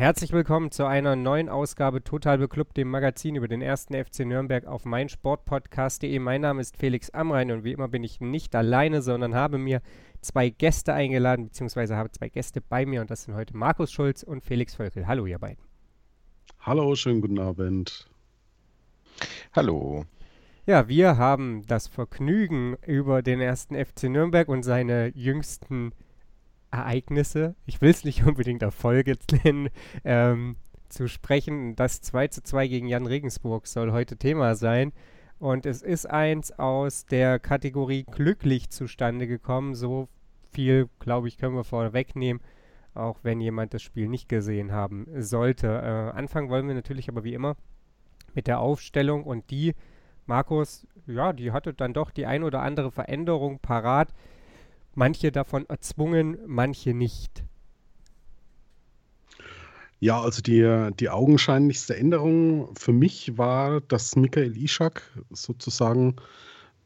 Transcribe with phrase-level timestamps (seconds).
[0.00, 4.64] Herzlich willkommen zu einer neuen Ausgabe Total Beklubbt, dem Magazin über den ersten FC Nürnberg
[4.64, 6.18] auf meinsportpodcast.de.
[6.20, 9.82] Mein Name ist Felix Amrein und wie immer bin ich nicht alleine, sondern habe mir
[10.22, 14.22] zwei Gäste eingeladen, beziehungsweise habe zwei Gäste bei mir und das sind heute Markus Schulz
[14.22, 15.06] und Felix Völkel.
[15.06, 15.62] Hallo, ihr beiden.
[16.60, 18.08] Hallo, schönen guten Abend.
[19.52, 20.06] Hallo.
[20.64, 25.92] Ja, wir haben das Vergnügen, über den ersten FC Nürnberg und seine jüngsten
[26.70, 29.68] Ereignisse, ich will es nicht unbedingt Erfolge nennen,
[30.04, 30.56] ähm,
[30.88, 31.76] zu sprechen.
[31.76, 34.92] Das 2 zu 2 gegen Jan Regensburg soll heute Thema sein.
[35.38, 39.74] Und es ist eins aus der Kategorie glücklich zustande gekommen.
[39.74, 40.08] So
[40.52, 42.42] viel, glaube ich, können wir vorwegnehmen,
[42.94, 45.68] auch wenn jemand das Spiel nicht gesehen haben sollte.
[45.68, 47.56] Äh, anfangen wollen wir natürlich aber wie immer
[48.34, 49.74] mit der Aufstellung und die,
[50.26, 54.12] Markus, ja, die hatte dann doch die ein oder andere Veränderung parat.
[55.00, 57.42] Manche davon erzwungen, manche nicht.
[59.98, 66.16] Ja, also die, die augenscheinlichste Änderung für mich war, dass Michael Ishak sozusagen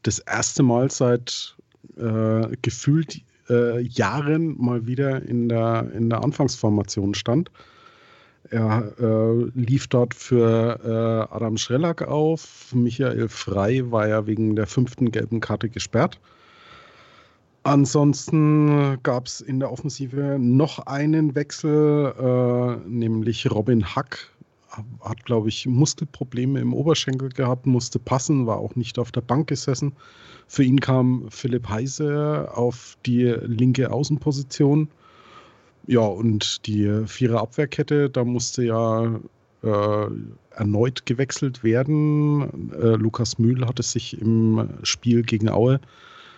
[0.03, 1.57] das erste Mal seit
[1.97, 7.51] äh, gefühlt äh, Jahren mal wieder in der, in der Anfangsformation stand.
[8.49, 12.73] Er äh, lief dort für äh, Adam Schrellack auf.
[12.73, 16.17] Michael Frei war ja wegen der fünften gelben Karte gesperrt.
[17.65, 24.29] Ansonsten gab es in der Offensive noch einen Wechsel, äh, nämlich Robin Hack
[25.01, 29.47] hat, glaube ich, Muskelprobleme im Oberschenkel gehabt, musste passen, war auch nicht auf der Bank
[29.47, 29.93] gesessen.
[30.47, 34.89] Für ihn kam Philipp Heise auf die linke Außenposition.
[35.87, 39.19] Ja, und die Vierer Abwehrkette, da musste ja
[39.63, 40.07] äh,
[40.51, 42.71] erneut gewechselt werden.
[42.73, 45.79] Äh, Lukas Mühl hatte sich im Spiel gegen Aue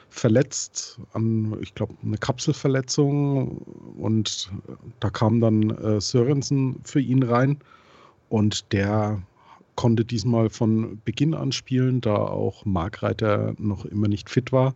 [0.10, 3.58] verletzt an, ich glaube, eine Kapselverletzung
[3.98, 4.52] und
[5.00, 7.60] da kam dann äh, Sörensen für ihn rein
[8.30, 9.22] und der
[9.76, 14.76] konnte diesmal von Beginn an spielen, da auch Markreiter noch immer nicht fit war.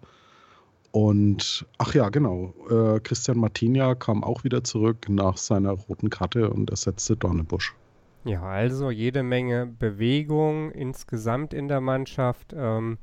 [0.92, 6.50] Und ach ja, genau, äh, Christian Martinia kam auch wieder zurück nach seiner roten Karte
[6.50, 7.74] und ersetzte Dornebusch.
[8.26, 12.54] Ja, also jede Menge Bewegung insgesamt in der Mannschaft.
[12.56, 12.98] Ähm,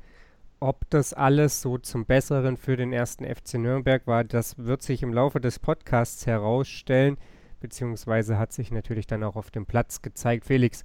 [0.59, 5.03] ob das alles so zum Besseren für den ersten FC Nürnberg war, das wird sich
[5.03, 7.17] im Laufe des Podcasts herausstellen,
[7.59, 10.45] beziehungsweise hat sich natürlich dann auch auf dem Platz gezeigt.
[10.45, 10.83] Felix,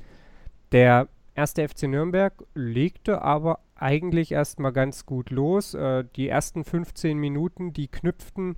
[0.73, 5.75] der erste FC Nürnberg legte aber eigentlich erstmal ganz gut los.
[5.75, 8.57] Äh, die ersten 15 Minuten, die knüpften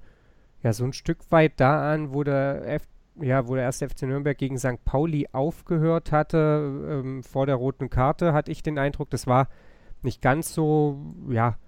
[0.63, 2.83] ja so ein Stück weit da an, wo der, F
[3.21, 4.85] ja, wo der erste FC Nürnberg gegen St.
[4.85, 9.49] Pauli aufgehört hatte, ähm, vor der roten Karte, hatte ich den Eindruck, das war
[10.03, 11.59] nicht ganz so ja,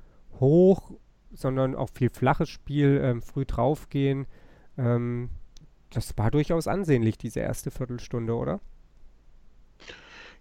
[0.41, 0.93] hoch,
[1.33, 4.27] sondern auch viel flaches Spiel, ähm, früh draufgehen.
[4.77, 5.31] Ähm,
[5.91, 8.61] das war durchaus ansehnlich, diese erste Viertelstunde, oder?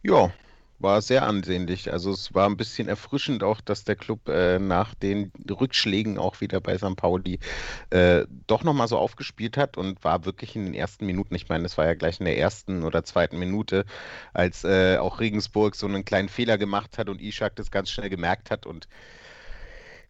[0.04, 0.32] Ja,
[0.80, 1.92] war sehr ansehnlich.
[1.92, 6.42] Also es war ein bisschen erfrischend auch, dass der Club äh, nach den Rückschlägen auch
[6.42, 6.96] wieder bei St.
[6.96, 7.40] Pauli
[7.90, 11.66] äh, doch nochmal so aufgespielt hat und war wirklich in den ersten Minuten, ich meine,
[11.66, 13.86] es war ja gleich in der ersten oder zweiten Minute,
[14.34, 18.10] als äh, auch Regensburg so einen kleinen Fehler gemacht hat und Ishak das ganz schnell
[18.10, 18.88] gemerkt hat und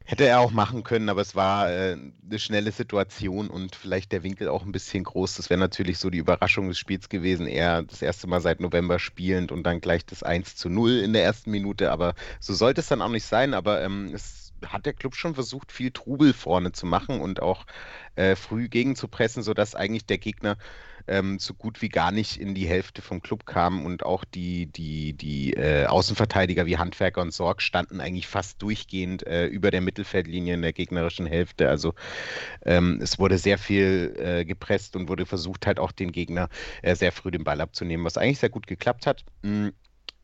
[0.09, 4.23] Hätte er auch machen können, aber es war äh, eine schnelle Situation und vielleicht der
[4.23, 5.35] Winkel auch ein bisschen groß.
[5.35, 7.45] Das wäre natürlich so die Überraschung des Spiels gewesen.
[7.45, 11.11] Er das erste Mal seit November spielend und dann gleich das 1 zu 0 in
[11.11, 11.91] der ersten Minute.
[11.91, 13.53] Aber so sollte es dann auch nicht sein.
[13.53, 17.65] Aber ähm, es hat der Club schon versucht, viel Trubel vorne zu machen und auch
[18.15, 20.55] äh, früh gegenzupressen, sodass eigentlich der Gegner
[21.07, 24.67] ähm, so gut wie gar nicht in die Hälfte vom Club kamen und auch die,
[24.67, 29.81] die, die äh, Außenverteidiger wie Handwerker und Sorg standen eigentlich fast durchgehend äh, über der
[29.81, 31.69] Mittelfeldlinie in der gegnerischen Hälfte.
[31.69, 31.93] Also
[32.65, 36.49] ähm, es wurde sehr viel äh, gepresst und wurde versucht, halt auch den Gegner
[36.81, 39.23] äh, sehr früh den Ball abzunehmen, was eigentlich sehr gut geklappt hat.
[39.41, 39.73] Mhm.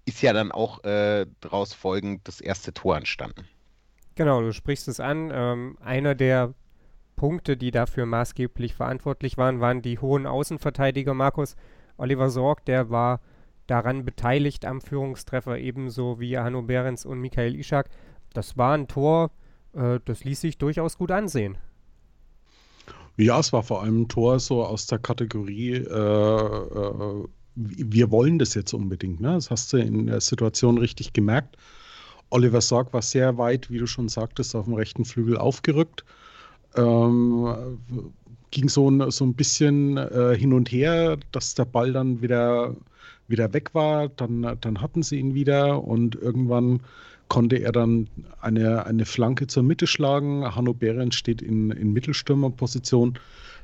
[0.05, 3.45] Ist ja dann auch äh, daraus folgend das erste Tor entstanden.
[4.15, 5.31] Genau, du sprichst es an.
[5.33, 6.53] Ähm, einer der
[7.15, 11.55] Punkte, die dafür maßgeblich verantwortlich waren, waren die hohen Außenverteidiger Markus
[11.97, 13.21] Oliver Sorg, der war
[13.67, 17.89] daran beteiligt am Führungstreffer, ebenso wie Hanno Behrens und Michael Ischak.
[18.33, 19.31] Das war ein Tor,
[19.73, 21.57] äh, das ließ sich durchaus gut ansehen.
[23.15, 28.39] Ja, es war vor allem ein Tor so aus der Kategorie, äh, äh, wir wollen
[28.39, 29.21] das jetzt unbedingt.
[29.21, 29.33] Ne?
[29.33, 31.55] Das hast du in der Situation richtig gemerkt.
[32.31, 36.03] Oliver Sorg war sehr weit, wie du schon sagtest, auf dem rechten Flügel aufgerückt
[36.75, 37.79] ähm,
[38.51, 42.75] ging so, so ein bisschen äh, hin und her, dass der Ball dann wieder,
[43.27, 44.09] wieder weg war.
[44.09, 46.81] Dann, dann hatten sie ihn wieder und irgendwann
[47.29, 48.07] konnte er dann
[48.41, 50.43] eine, eine Flanke zur Mitte schlagen.
[50.55, 53.17] Hanno Behrens steht in, in Mittelstürmerposition,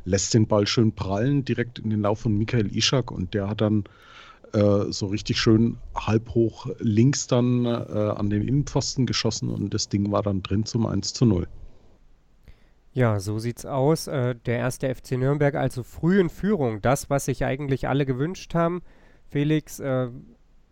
[0.05, 3.61] lässt den Ball schön prallen, direkt in den Lauf von Michael Ischak und der hat
[3.61, 3.83] dann
[4.53, 9.87] äh, so richtig schön halb hoch links dann äh, an den Innenpfosten geschossen und das
[9.89, 11.47] Ding war dann drin zum 1 zu 0.
[12.99, 14.07] Ja, so sieht's aus.
[14.07, 16.81] Äh, der erste FC Nürnberg also früh in Führung.
[16.81, 18.81] Das, was sich eigentlich alle gewünscht haben.
[19.29, 20.09] Felix, äh,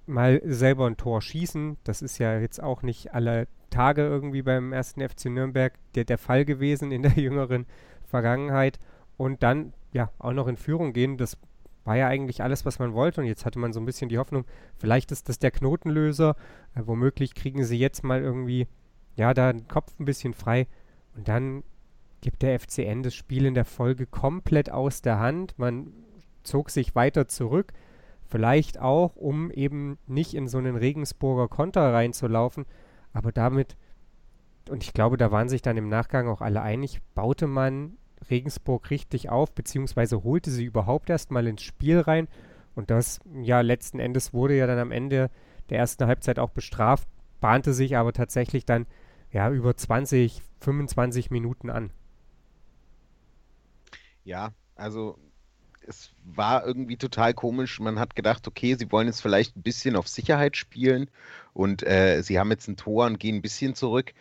[0.07, 1.77] mal selber ein Tor schießen.
[1.85, 6.18] Das ist ja jetzt auch nicht alle Tage irgendwie beim ersten FC Nürnberg der, der
[6.18, 7.65] Fall gewesen in der jüngeren
[8.03, 8.77] Vergangenheit.
[9.15, 11.15] Und dann ja auch noch in Führung gehen.
[11.15, 11.38] Das
[11.85, 13.21] war ja eigentlich alles, was man wollte.
[13.21, 14.44] Und jetzt hatte man so ein bisschen die Hoffnung,
[14.75, 16.35] vielleicht ist das der Knotenlöser.
[16.75, 18.68] Äh, womöglich kriegen sie jetzt mal irgendwie,
[19.15, 20.68] ja, da den Kopf ein bisschen frei.
[21.15, 21.63] Und dann
[22.22, 25.58] gibt der FCN das Spiel in der Folge komplett aus der Hand.
[25.58, 25.94] Man
[26.44, 27.74] zog sich weiter zurück.
[28.25, 32.66] Vielleicht auch, um eben nicht in so einen Regensburger Konter reinzulaufen.
[33.14, 33.78] Aber damit,
[34.69, 37.98] und ich glaube, da waren sich dann im Nachgang auch alle einig, baute man
[38.30, 42.28] Regensburg richtig auf, beziehungsweise holte sie überhaupt erst mal ins Spiel rein.
[42.75, 45.30] Und das, ja, letzten Endes wurde ja dann am Ende
[45.69, 47.08] der ersten Halbzeit auch bestraft,
[47.40, 48.88] bahnte sich aber tatsächlich dann
[49.31, 51.92] ja über 20, 25 Minuten an.
[54.27, 55.18] Ja, also
[55.88, 57.79] es war irgendwie total komisch.
[57.79, 61.09] Man hat gedacht, okay, sie wollen jetzt vielleicht ein bisschen auf Sicherheit spielen
[61.53, 64.13] und äh, sie haben jetzt ein Tor und gehen ein bisschen zurück.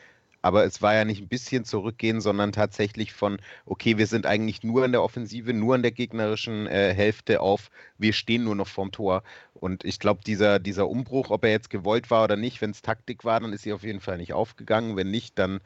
[0.42, 4.62] Aber es war ja nicht ein bisschen zurückgehen, sondern tatsächlich von, okay, wir sind eigentlich
[4.62, 7.68] nur in der Offensive, nur in der gegnerischen äh, Hälfte auf,
[7.98, 9.24] wir stehen nur noch vorm Tor.
[9.54, 12.82] Und ich glaube, dieser, dieser Umbruch, ob er jetzt gewollt war oder nicht, wenn es
[12.82, 14.96] Taktik war, dann ist sie auf jeden Fall nicht aufgegangen.
[14.96, 15.60] Wenn nicht, dann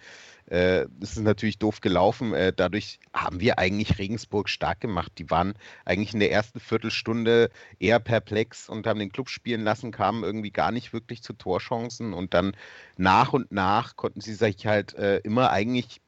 [0.50, 2.34] äh, ist natürlich doof gelaufen.
[2.34, 5.12] Äh, dadurch haben wir eigentlich Regensburg stark gemacht.
[5.18, 5.54] Die waren
[5.84, 10.50] eigentlich in der ersten Viertelstunde eher perplex und haben den Club spielen lassen, kamen irgendwie
[10.50, 12.56] gar nicht wirklich zu Torchancen und dann
[12.96, 16.00] nach und nach konnten sie sich halt äh, immer eigentlich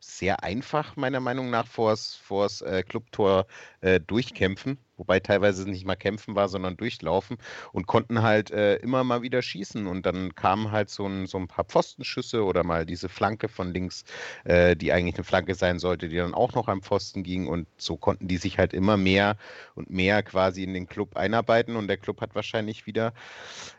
[0.00, 3.46] sehr einfach, meiner Meinung nach, vors, vors äh, Clubtor
[3.80, 4.78] äh, durchkämpfen.
[4.98, 7.38] Wobei teilweise nicht mal kämpfen war, sondern durchlaufen
[7.72, 9.86] und konnten halt äh, immer mal wieder schießen.
[9.86, 13.72] Und dann kamen halt so ein, so ein paar Pfostenschüsse oder mal diese Flanke von
[13.72, 14.04] links,
[14.44, 17.46] äh, die eigentlich eine Flanke sein sollte, die dann auch noch am Pfosten ging.
[17.46, 19.36] Und so konnten die sich halt immer mehr
[19.76, 21.76] und mehr quasi in den Club einarbeiten.
[21.76, 23.12] Und der Club hat wahrscheinlich wieder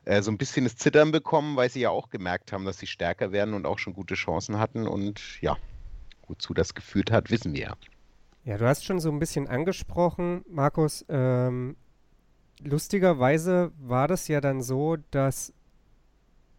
[0.06, 2.88] äh, so ein bisschen das Zittern bekommen, weil sie ja auch gemerkt haben, dass sie
[2.88, 4.88] stärker werden und auch schon gute Chancen hatten.
[4.88, 5.58] Und ja,
[6.28, 7.76] wozu das geführt hat, wissen wir ja.
[8.44, 11.06] Ja, du hast schon so ein bisschen angesprochen, Markus.
[11.10, 11.76] Ähm,
[12.62, 15.54] lustigerweise war das ja dann so, dass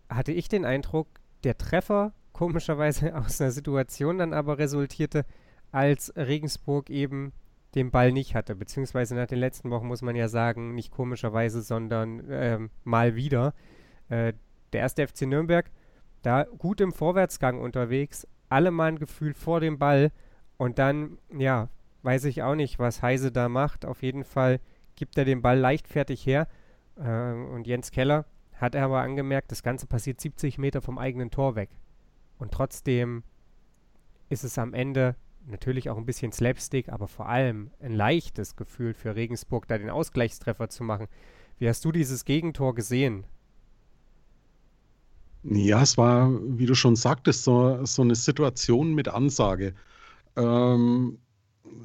[0.09, 1.07] hatte ich den Eindruck,
[1.45, 5.25] der Treffer komischerweise aus einer Situation dann aber resultierte,
[5.73, 7.33] als Regensburg eben
[7.75, 8.57] den Ball nicht hatte.
[8.57, 13.55] Beziehungsweise nach den letzten Wochen muss man ja sagen, nicht komischerweise, sondern ähm, mal wieder.
[14.09, 14.33] Äh,
[14.73, 15.71] der erste FC Nürnberg,
[16.23, 20.11] da gut im Vorwärtsgang unterwegs, alle mal ein Gefühl vor dem Ball
[20.61, 21.71] und dann, ja,
[22.03, 23.87] weiß ich auch nicht, was Heise da macht.
[23.87, 24.61] Auf jeden Fall
[24.95, 26.49] gibt er den Ball leichtfertig her
[26.97, 31.55] äh, und Jens Keller hat aber angemerkt, das Ganze passiert 70 Meter vom eigenen Tor
[31.57, 31.71] weg.
[32.37, 33.23] Und trotzdem
[34.29, 35.17] ist es am Ende
[35.47, 39.89] natürlich auch ein bisschen Slapstick, aber vor allem ein leichtes Gefühl für Regensburg, da den
[39.89, 41.07] Ausgleichstreffer zu machen.
[41.59, 43.25] Wie hast du dieses Gegentor gesehen?
[45.43, 49.73] Ja, es war, wie du schon sagtest, so, so eine Situation mit Ansage.
[50.37, 51.19] Ähm,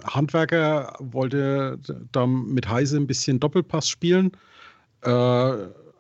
[0.04, 1.80] Handwerker wollte
[2.12, 4.32] da mit Heise ein bisschen Doppelpass spielen.
[5.02, 5.54] Äh,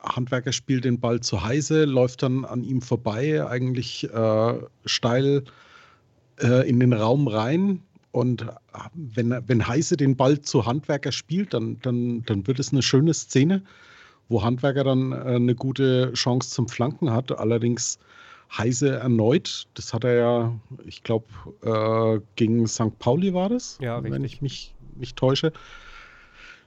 [0.04, 4.54] Handwerker spielt den Ball zu Heise, läuft dann an ihm vorbei, eigentlich äh,
[4.86, 5.44] steil
[6.40, 7.82] äh, in den Raum rein.
[8.12, 8.46] Und
[8.94, 13.14] wenn, wenn Heise den Ball zu Handwerker spielt, dann, dann, dann wird es eine schöne
[13.14, 13.62] Szene
[14.30, 17.32] wo Handwerker dann äh, eine gute Chance zum Flanken hat.
[17.38, 18.00] Allerdings
[18.52, 21.26] Heise erneut, das hat er ja, ich glaube,
[21.62, 22.98] äh, gegen St.
[23.00, 25.52] Pauli war das, ja, wenn ich mich nicht täusche.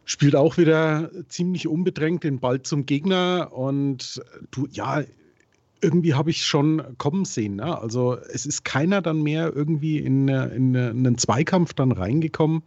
[0.05, 5.03] Spielt auch wieder ziemlich unbedrängt den Ball zum Gegner und du, ja,
[5.81, 7.57] irgendwie habe ich schon kommen sehen.
[7.57, 7.79] Ne?
[7.79, 12.63] Also es ist keiner dann mehr irgendwie in, in, in einen Zweikampf dann reingekommen.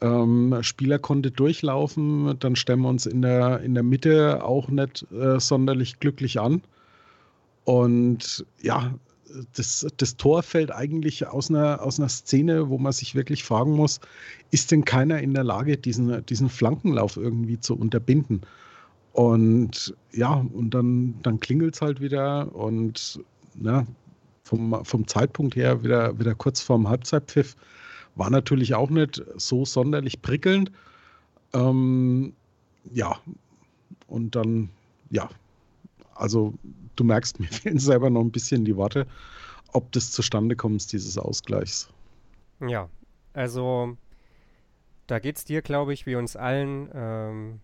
[0.00, 5.06] Ähm, Spieler konnte durchlaufen, dann stellen wir uns in der, in der Mitte auch nicht
[5.12, 6.62] äh, sonderlich glücklich an.
[7.68, 8.94] Und ja,
[9.52, 13.72] das, das Tor fällt eigentlich aus einer, aus einer Szene, wo man sich wirklich fragen
[13.72, 14.00] muss,
[14.50, 18.40] ist denn keiner in der Lage, diesen, diesen Flankenlauf irgendwie zu unterbinden?
[19.12, 23.20] Und ja, und dann, dann klingelt es halt wieder und
[23.54, 23.86] na,
[24.44, 27.54] vom, vom Zeitpunkt her wieder, wieder kurz vorm Halbzeitpfiff.
[28.14, 30.72] War natürlich auch nicht so sonderlich prickelnd.
[31.52, 32.32] Ähm,
[32.94, 33.20] ja,
[34.06, 34.70] und dann,
[35.10, 35.28] ja,
[36.18, 36.54] also
[36.96, 39.06] du merkst, mir fehlen selber noch ein bisschen die Worte,
[39.72, 41.88] ob das zustande kommt, dieses Ausgleichs.
[42.66, 42.88] Ja,
[43.32, 43.96] also
[45.06, 46.90] da geht es dir, glaube ich, wie uns allen.
[46.92, 47.60] Ähm,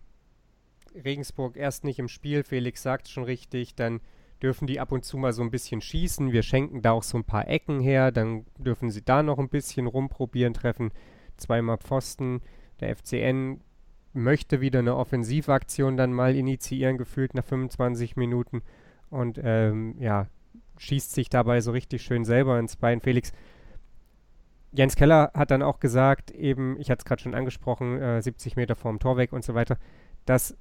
[1.03, 3.99] Regensburg erst nicht im Spiel, Felix sagt schon richtig, dann
[4.41, 6.31] dürfen die ab und zu mal so ein bisschen schießen.
[6.31, 9.49] Wir schenken da auch so ein paar Ecken her, dann dürfen sie da noch ein
[9.49, 10.91] bisschen rumprobieren, treffen
[11.37, 12.41] zweimal Pfosten.
[12.79, 13.61] Der FCN
[14.15, 18.61] möchte wieder eine Offensivaktion dann mal initiieren, gefühlt nach 25 Minuten
[19.09, 20.27] und ähm, ja,
[20.77, 23.01] schießt sich dabei so richtig schön selber ins Bein.
[23.01, 23.31] Felix,
[24.71, 28.55] Jens Keller hat dann auch gesagt, eben, ich hatte es gerade schon angesprochen, äh, 70
[28.55, 29.77] Meter vorm Tor weg und so weiter,
[30.25, 30.57] dass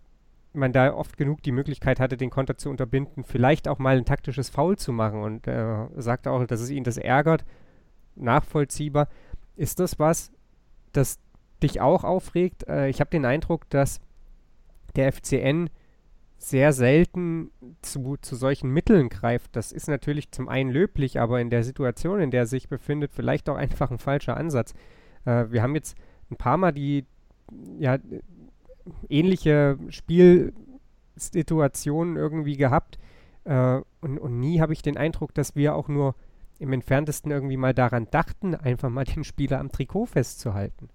[0.52, 4.04] man da oft genug die Möglichkeit hatte, den Konter zu unterbinden, vielleicht auch mal ein
[4.04, 7.44] taktisches Foul zu machen und äh, sagte auch, dass es ihn das ärgert,
[8.14, 9.08] nachvollziehbar.
[9.56, 10.30] Ist das was,
[10.92, 11.18] das
[11.64, 12.68] dich auch aufregt?
[12.68, 14.00] Äh, ich habe den Eindruck, dass
[14.97, 15.71] der FCN
[16.38, 19.56] sehr selten zu, zu solchen Mitteln greift.
[19.56, 23.11] Das ist natürlich zum einen löblich, aber in der Situation, in der er sich befindet,
[23.12, 24.75] vielleicht auch einfach ein falscher Ansatz.
[25.25, 25.97] Äh, wir haben jetzt
[26.30, 27.06] ein paar Mal die,
[27.78, 27.99] ja,
[29.09, 32.99] ähnliche Spielsituationen irgendwie gehabt.
[33.44, 36.14] Äh, und, und nie habe ich den Eindruck, dass wir auch nur
[36.59, 40.88] im entferntesten irgendwie mal daran dachten, einfach mal den Spieler am Trikot festzuhalten.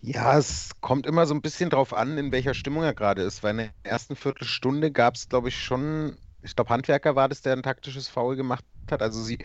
[0.00, 3.42] Ja, es kommt immer so ein bisschen drauf an, in welcher Stimmung er gerade ist,
[3.42, 7.42] weil in der ersten Viertelstunde gab es, glaube ich, schon, ich glaube, Handwerker war das,
[7.42, 9.02] der ein taktisches Foul gemacht hat.
[9.02, 9.38] Also sie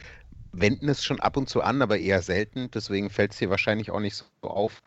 [0.52, 2.72] wenden es schon ab und zu an, aber eher selten.
[2.72, 4.82] Deswegen fällt es hier wahrscheinlich auch nicht so auf.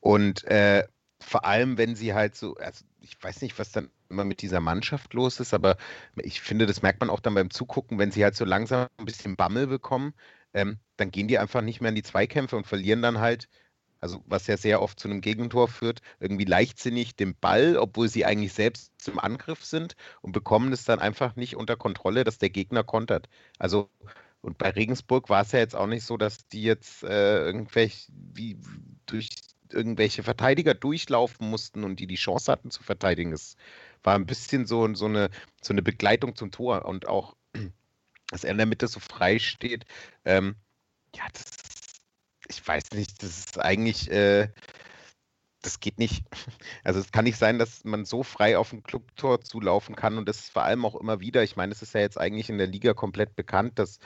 [0.00, 0.86] Und äh,
[1.20, 4.60] vor allem, wenn sie halt so, also ich weiß nicht, was dann immer mit dieser
[4.60, 5.76] Mannschaft los ist, aber
[6.16, 9.04] ich finde, das merkt man auch dann beim Zugucken, wenn sie halt so langsam ein
[9.04, 10.14] bisschen Bammel bekommen,
[10.54, 13.48] ähm, dann gehen die einfach nicht mehr in die Zweikämpfe und verlieren dann halt,
[14.00, 18.24] also was ja sehr oft zu einem Gegentor führt, irgendwie leichtsinnig den Ball, obwohl sie
[18.24, 22.50] eigentlich selbst zum Angriff sind und bekommen es dann einfach nicht unter Kontrolle, dass der
[22.50, 23.28] Gegner kontert.
[23.58, 23.90] Also
[24.40, 28.12] und bei Regensburg war es ja jetzt auch nicht so, dass die jetzt äh, irgendwelche
[28.12, 28.56] wie
[29.06, 29.30] durch
[29.72, 33.32] irgendwelche Verteidiger durchlaufen mussten und die die Chance hatten zu verteidigen.
[33.32, 33.56] Es
[34.02, 37.36] war ein bisschen so, so, eine, so eine Begleitung zum Tor und auch,
[38.30, 39.84] dass er in der Mitte so frei steht.
[40.24, 40.56] Ähm,
[41.14, 41.44] ja, das,
[42.48, 44.48] ich weiß nicht, das ist eigentlich, äh,
[45.62, 46.24] das geht nicht.
[46.84, 50.28] Also es kann nicht sein, dass man so frei auf ein Clubtor zulaufen kann und
[50.28, 51.42] das ist vor allem auch immer wieder.
[51.42, 53.98] Ich meine, es ist ja jetzt eigentlich in der Liga komplett bekannt, dass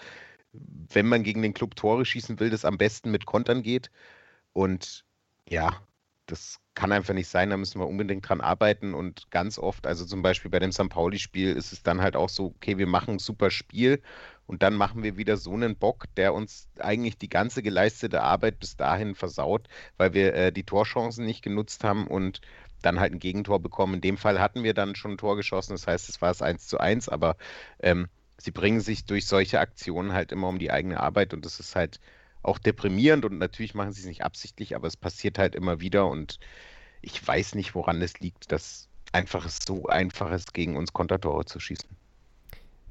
[0.53, 3.91] wenn man gegen den Club Tore schießen will, das am besten mit Kontern geht.
[4.53, 5.05] Und
[5.49, 5.81] ja,
[6.27, 10.05] das kann einfach nicht sein, da müssen wir unbedingt dran arbeiten und ganz oft, also
[10.07, 10.89] zum Beispiel bei dem St.
[10.89, 14.03] Pauli-Spiel ist es dann halt auch so, okay, wir machen ein super Spiel
[14.47, 18.59] und dann machen wir wieder so einen Bock, der uns eigentlich die ganze geleistete Arbeit
[18.59, 22.41] bis dahin versaut, weil wir äh, die Torchancen nicht genutzt haben und
[22.83, 23.95] dann halt ein Gegentor bekommen.
[23.95, 26.43] In dem Fall hatten wir dann schon ein Tor geschossen, das heißt, es war es
[26.43, 27.37] 1 zu 1, aber
[27.81, 28.09] ähm,
[28.39, 31.77] sie bringen sich durch solche Aktionen halt immer um die eigene Arbeit und das ist
[31.77, 32.01] halt
[32.43, 36.09] auch deprimierend und natürlich machen sie es nicht absichtlich, aber es passiert halt immer wieder
[36.09, 36.41] und
[37.01, 41.61] ich weiß nicht, woran es liegt, dass einfach so einfach ist, gegen uns Kontertore zu
[41.61, 41.89] schießen.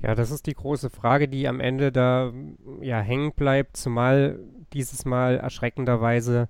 [0.01, 2.33] Ja, das ist die große Frage, die am Ende da
[2.81, 4.39] ja hängen bleibt, zumal
[4.73, 6.49] dieses Mal erschreckenderweise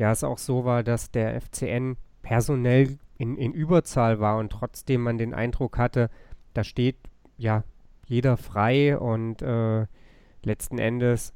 [0.00, 5.02] ja es auch so war, dass der FCN personell in, in Überzahl war und trotzdem
[5.02, 6.08] man den Eindruck hatte,
[6.54, 6.96] da steht
[7.36, 7.64] ja
[8.06, 9.86] jeder frei und äh,
[10.42, 11.34] letzten Endes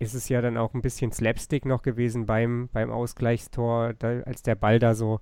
[0.00, 4.42] ist es ja dann auch ein bisschen Slapstick noch gewesen beim, beim Ausgleichstor, da, als
[4.42, 5.20] der Ball da so,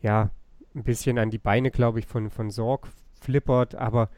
[0.00, 0.30] ja,
[0.74, 2.88] ein bisschen an die Beine, glaube ich, von, von Sorg
[3.20, 4.08] flippert, aber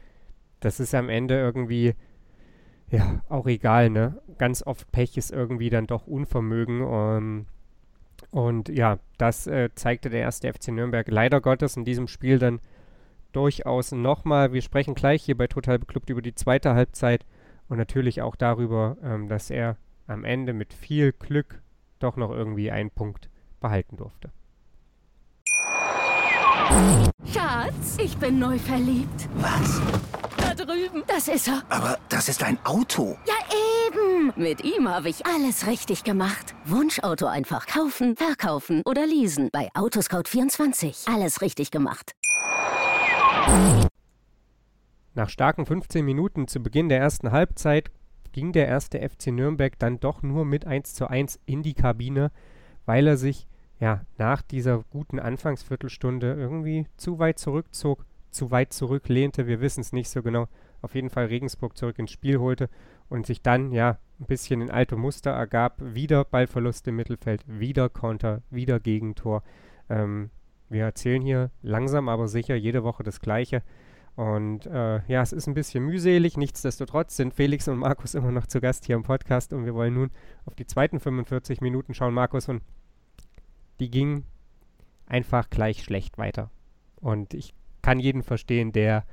[0.65, 1.93] das ist am Ende irgendwie,
[2.89, 4.19] ja, auch egal, ne?
[4.39, 6.81] Ganz oft Pech ist irgendwie dann doch Unvermögen.
[6.81, 7.45] Um, ähm,
[8.31, 12.59] und ja, das äh, zeigte der erste FC Nürnberg leider Gottes in diesem Spiel dann
[13.31, 14.53] durchaus nochmal.
[14.53, 17.25] Wir sprechen gleich hier bei Total Beklubbt über die zweite Halbzeit
[17.69, 21.61] und natürlich auch darüber, ähm, dass er am Ende mit viel Glück
[21.99, 23.29] doch noch irgendwie einen Punkt
[23.61, 24.31] behalten durfte.
[27.31, 29.29] Schatz, ich bin neu verliebt.
[29.35, 29.81] Was?
[30.37, 31.03] Da drüben.
[31.07, 31.63] Das ist er.
[31.69, 33.17] Aber das ist ein Auto.
[33.25, 33.33] Ja,
[33.87, 34.33] eben.
[34.35, 36.55] Mit ihm habe ich alles richtig gemacht.
[36.65, 39.49] Wunschauto einfach kaufen, verkaufen oder leasen.
[39.51, 41.13] Bei Autoscout24.
[41.13, 42.13] Alles richtig gemacht.
[45.13, 47.91] Nach starken 15 Minuten zu Beginn der ersten Halbzeit
[48.31, 52.31] ging der erste FC Nürnberg dann doch nur mit 1 zu 1 in die Kabine,
[52.85, 53.47] weil er sich
[53.79, 59.47] ja nach dieser guten Anfangsviertelstunde irgendwie zu weit zurückzog, zu weit zurücklehnte.
[59.47, 60.47] Wir wissen es nicht so genau.
[60.81, 62.69] auf jeden Fall Regensburg zurück ins Spiel holte
[63.09, 65.77] und sich dann ja ein bisschen in alte Muster ergab.
[65.79, 69.43] Wieder Ballverlust im Mittelfeld, wieder Konter, wieder Gegentor.
[69.89, 70.29] Ähm,
[70.69, 73.61] wir erzählen hier langsam aber sicher jede Woche das Gleiche.
[74.15, 76.37] Und äh, ja, es ist ein bisschen mühselig.
[76.37, 79.93] Nichtsdestotrotz sind Felix und Markus immer noch zu Gast hier im Podcast und wir wollen
[79.93, 80.11] nun
[80.45, 82.47] auf die zweiten 45 Minuten schauen, Markus.
[82.47, 82.61] Und
[83.79, 84.25] die gingen
[85.05, 86.49] einfach gleich schlecht weiter.
[86.95, 89.05] Und ich kann jeden verstehen, der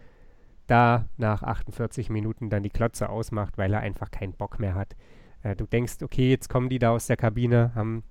[0.67, 4.97] da nach 48 Minuten dann die Klotze ausmacht, weil er einfach keinen Bock mehr hat.
[5.43, 8.05] Äh, du denkst, okay, jetzt kommen die da aus der Kabine, haben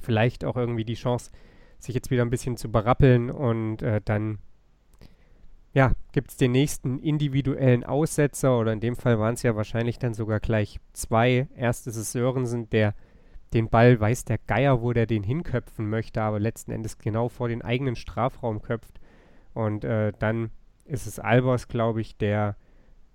[0.00, 1.30] vielleicht auch irgendwie die Chance,
[1.78, 4.38] sich jetzt wieder ein bisschen zu berappeln und äh, dann
[5.72, 9.98] ja, gibt es den nächsten individuellen Aussetzer oder in dem Fall waren es ja wahrscheinlich
[9.98, 11.46] dann sogar gleich zwei.
[11.54, 12.94] Erst ist es Sörensen, der
[13.52, 17.48] den Ball weiß der Geier, wo der den hinköpfen möchte, aber letzten Endes genau vor
[17.48, 19.00] den eigenen Strafraum köpft.
[19.54, 20.50] Und äh, dann
[20.84, 22.56] ist es Albers, glaube ich, der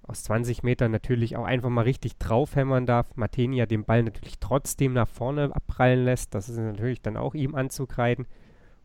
[0.03, 3.15] aus 20 Metern natürlich auch einfach mal richtig draufhämmern darf.
[3.15, 6.35] Matenia den Ball natürlich trotzdem nach vorne abprallen lässt.
[6.35, 8.27] Das ist natürlich dann auch ihm anzukreiden.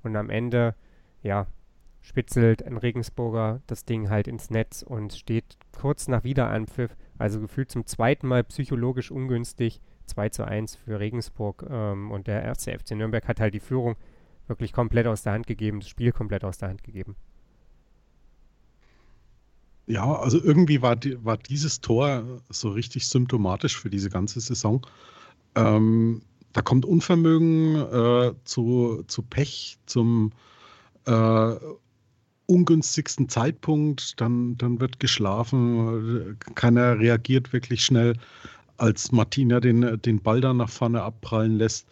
[0.02, 0.74] Und am Ende,
[1.22, 1.46] ja,
[2.00, 7.70] spitzelt ein Regensburger das Ding halt ins Netz und steht kurz nach Wiederanpfiff, also gefühlt
[7.70, 11.64] zum zweiten Mal psychologisch ungünstig, 2 zu 1 für Regensburg.
[11.68, 13.96] Ähm, und der erste FC Nürnberg hat halt die Führung
[14.46, 17.16] wirklich komplett aus der Hand gegeben, das Spiel komplett aus der Hand gegeben.
[19.86, 24.86] Ja, also irgendwie war, die, war dieses Tor so richtig symptomatisch für diese ganze Saison.
[25.54, 26.22] Ähm,
[26.52, 30.32] da kommt Unvermögen äh, zu, zu Pech, zum
[31.06, 31.54] äh,
[32.46, 38.14] ungünstigsten Zeitpunkt, dann, dann wird geschlafen, keiner reagiert wirklich schnell,
[38.78, 41.86] als Martina den, den Ball dann nach vorne abprallen lässt.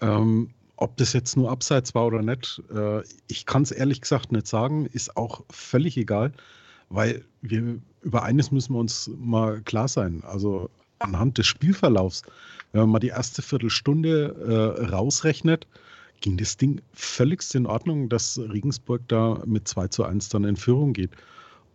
[0.00, 4.32] Ähm, ob das jetzt nur abseits war oder nicht, äh, ich kann es ehrlich gesagt
[4.32, 6.32] nicht sagen, ist auch völlig egal,
[6.88, 10.22] weil wir über eines müssen wir uns mal klar sein.
[10.24, 12.22] Also anhand des Spielverlaufs,
[12.72, 15.66] wenn man mal die erste Viertelstunde äh, rausrechnet,
[16.20, 20.56] ging das Ding völligst in Ordnung, dass Regensburg da mit 2 zu 1 dann in
[20.56, 21.10] Führung geht.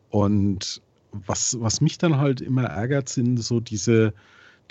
[0.09, 4.13] Und was, was mich dann halt immer ärgert, sind so diese,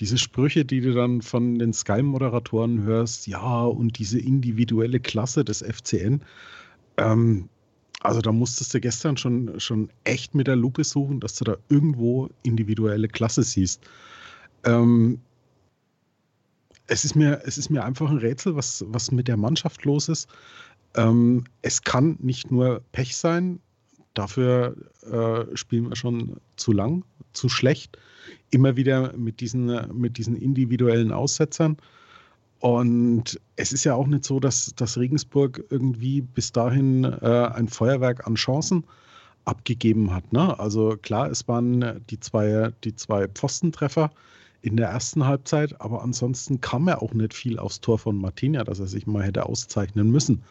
[0.01, 5.63] diese Sprüche, die du dann von den Sky-Moderatoren hörst, ja, und diese individuelle Klasse des
[5.63, 6.23] FCN.
[6.97, 7.49] Ähm,
[8.01, 11.57] also da musstest du gestern schon, schon echt mit der Lupe suchen, dass du da
[11.69, 13.83] irgendwo individuelle Klasse siehst.
[14.65, 15.21] Ähm,
[16.87, 20.09] es ist mir, es ist mir einfach ein Rätsel, was, was mit der Mannschaft los
[20.09, 20.29] ist.
[20.95, 23.61] Ähm, es kann nicht nur Pech sein,
[24.15, 24.77] dafür
[25.11, 27.99] äh, spielen wir schon zu lang, zu schlecht.
[28.51, 29.67] Immer wieder mit diesen,
[29.97, 31.77] mit diesen individuellen Aussetzern.
[32.61, 37.69] Und es ist ja auch nicht so, dass, dass Regensburg irgendwie bis dahin äh, ein
[37.69, 38.85] Feuerwerk an Chancen
[39.45, 40.33] abgegeben hat.
[40.33, 40.59] Ne?
[40.59, 44.11] Also klar, es waren die zwei, die zwei Pfostentreffer
[44.61, 48.65] in der ersten Halbzeit, aber ansonsten kam er auch nicht viel aufs Tor von Martinia,
[48.65, 50.43] dass er sich mal hätte auszeichnen müssen.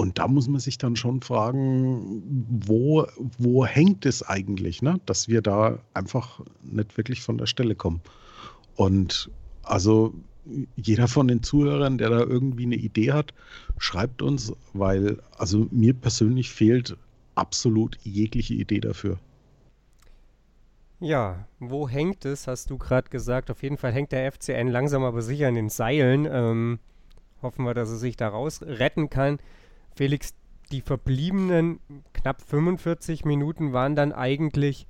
[0.00, 3.04] Und da muss man sich dann schon fragen, wo,
[3.36, 5.00] wo hängt es eigentlich, ne?
[5.06, 8.00] dass wir da einfach nicht wirklich von der Stelle kommen.
[8.76, 9.28] Und
[9.64, 10.14] also
[10.76, 13.34] jeder von den Zuhörern, der da irgendwie eine Idee hat,
[13.78, 16.96] schreibt uns, weil also mir persönlich fehlt
[17.34, 19.18] absolut jegliche Idee dafür.
[21.00, 23.50] Ja, wo hängt es, hast du gerade gesagt.
[23.50, 26.24] Auf jeden Fall hängt der FCN langsam aber sicher in den Seilen.
[26.30, 26.78] Ähm,
[27.42, 29.40] hoffen wir, dass er sich da raus retten kann.
[29.98, 30.32] Felix,
[30.70, 31.80] die verbliebenen
[32.12, 34.86] knapp 45 Minuten waren dann eigentlich,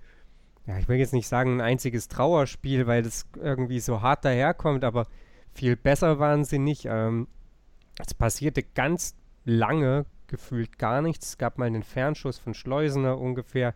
[0.67, 4.85] ja, ich will jetzt nicht sagen ein einziges Trauerspiel, weil das irgendwie so hart daherkommt,
[4.85, 5.07] aber
[5.55, 6.85] viel besser waren sie nicht.
[6.85, 7.27] Ähm,
[7.99, 9.15] es passierte ganz
[9.47, 11.31] lange gefühlt gar nichts.
[11.31, 13.75] Es gab mal einen Fernschuss von Schleusener ungefähr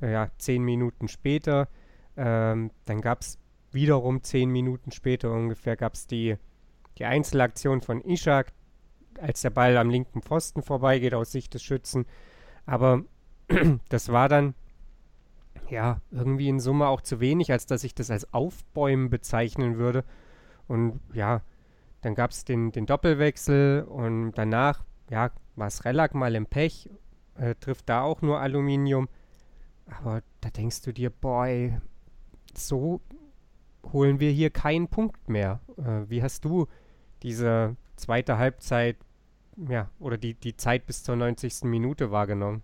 [0.00, 1.68] ja, zehn Minuten später.
[2.16, 3.38] Ähm, dann gab es
[3.70, 6.36] wiederum zehn Minuten später ungefähr gab es die,
[6.96, 8.54] die Einzelaktion von Ishak,
[9.20, 12.06] als der Ball am linken Pfosten vorbeigeht aus Sicht des Schützen.
[12.66, 13.02] Aber
[13.88, 14.54] das war dann
[15.68, 20.04] ja irgendwie in Summe auch zu wenig, als dass ich das als Aufbäumen bezeichnen würde.
[20.68, 21.42] Und ja,
[22.02, 26.88] dann gab es den, den Doppelwechsel und danach, ja, war es Relack mal im Pech,
[27.36, 29.08] äh, trifft da auch nur Aluminium.
[29.86, 31.78] Aber da denkst du dir, boy,
[32.54, 33.00] so
[33.92, 35.60] holen wir hier keinen Punkt mehr.
[35.76, 36.66] Äh, wie hast du
[37.22, 38.96] diese zweite Halbzeit,
[39.68, 41.62] ja, oder die, die Zeit bis zur 90.
[41.64, 42.62] Minute wahrgenommen?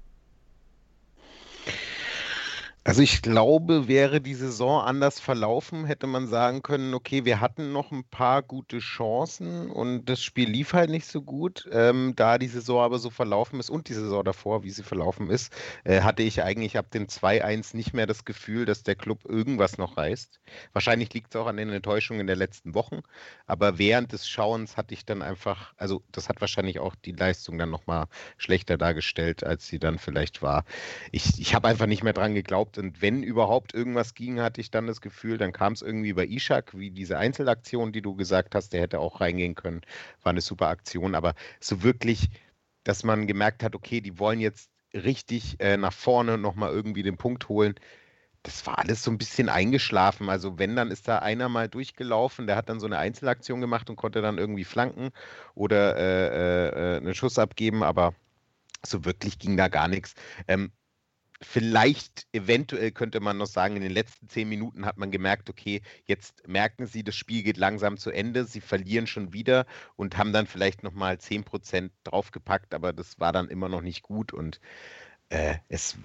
[2.86, 7.72] Also ich glaube, wäre die Saison anders verlaufen, hätte man sagen können, okay, wir hatten
[7.72, 11.68] noch ein paar gute Chancen und das Spiel lief halt nicht so gut.
[11.72, 15.30] Ähm, da die Saison aber so verlaufen ist und die Saison davor, wie sie verlaufen
[15.30, 19.24] ist, äh, hatte ich eigentlich ab dem 2-1 nicht mehr das Gefühl, dass der Club
[19.24, 20.38] irgendwas noch reißt.
[20.72, 23.00] Wahrscheinlich liegt es auch an den Enttäuschungen der letzten Wochen,
[23.48, 27.58] aber während des Schauens hatte ich dann einfach, also das hat wahrscheinlich auch die Leistung
[27.58, 30.64] dann nochmal schlechter dargestellt, als sie dann vielleicht war.
[31.10, 34.70] Ich, ich habe einfach nicht mehr dran geglaubt, und wenn überhaupt irgendwas ging, hatte ich
[34.70, 38.54] dann das Gefühl, dann kam es irgendwie bei Ishak, wie diese Einzelaktion, die du gesagt
[38.54, 39.82] hast, der hätte auch reingehen können.
[40.22, 42.28] War eine super Aktion, aber so wirklich,
[42.84, 47.16] dass man gemerkt hat, okay, die wollen jetzt richtig äh, nach vorne nochmal irgendwie den
[47.16, 47.74] Punkt holen.
[48.42, 50.28] Das war alles so ein bisschen eingeschlafen.
[50.30, 53.90] Also wenn, dann ist da einer mal durchgelaufen, der hat dann so eine Einzelaktion gemacht
[53.90, 55.10] und konnte dann irgendwie flanken
[55.54, 58.14] oder äh, äh, äh einen Schuss abgeben, aber
[58.84, 60.14] so wirklich ging da gar nichts.
[60.48, 60.72] Ähm,
[61.42, 65.82] vielleicht, eventuell könnte man noch sagen, in den letzten zehn Minuten hat man gemerkt, okay,
[66.06, 70.32] jetzt merken sie, das Spiel geht langsam zu Ende, sie verlieren schon wieder und haben
[70.32, 74.60] dann vielleicht nochmal 10% draufgepackt, aber das war dann immer noch nicht gut und
[75.28, 75.96] äh, es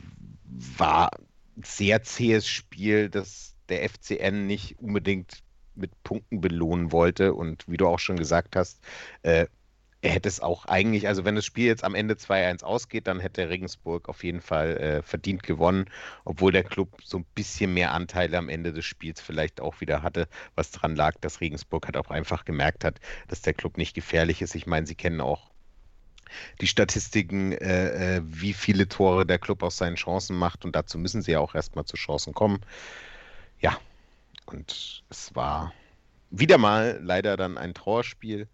[0.77, 5.43] war ein sehr zähes Spiel, das der FCN nicht unbedingt
[5.75, 8.81] mit Punkten belohnen wollte und wie du auch schon gesagt hast,
[9.23, 9.47] äh,
[10.01, 13.19] er hätte es auch eigentlich, also wenn das Spiel jetzt am Ende 2-1 ausgeht, dann
[13.19, 15.85] hätte Regensburg auf jeden Fall äh, verdient gewonnen,
[16.25, 20.01] obwohl der Club so ein bisschen mehr Anteile am Ende des Spiels vielleicht auch wieder
[20.01, 23.93] hatte, was dran lag, dass Regensburg halt auch einfach gemerkt hat, dass der Club nicht
[23.93, 24.55] gefährlich ist.
[24.55, 25.51] Ich meine, sie kennen auch
[26.61, 30.97] die Statistiken, äh, äh, wie viele Tore der Club aus seinen Chancen macht und dazu
[30.97, 32.61] müssen sie ja auch erstmal zu Chancen kommen.
[33.59, 33.77] Ja,
[34.45, 35.73] und es war
[36.31, 38.47] wieder mal leider dann ein Trauerspiel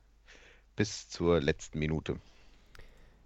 [0.78, 2.22] bis zur letzten Minute.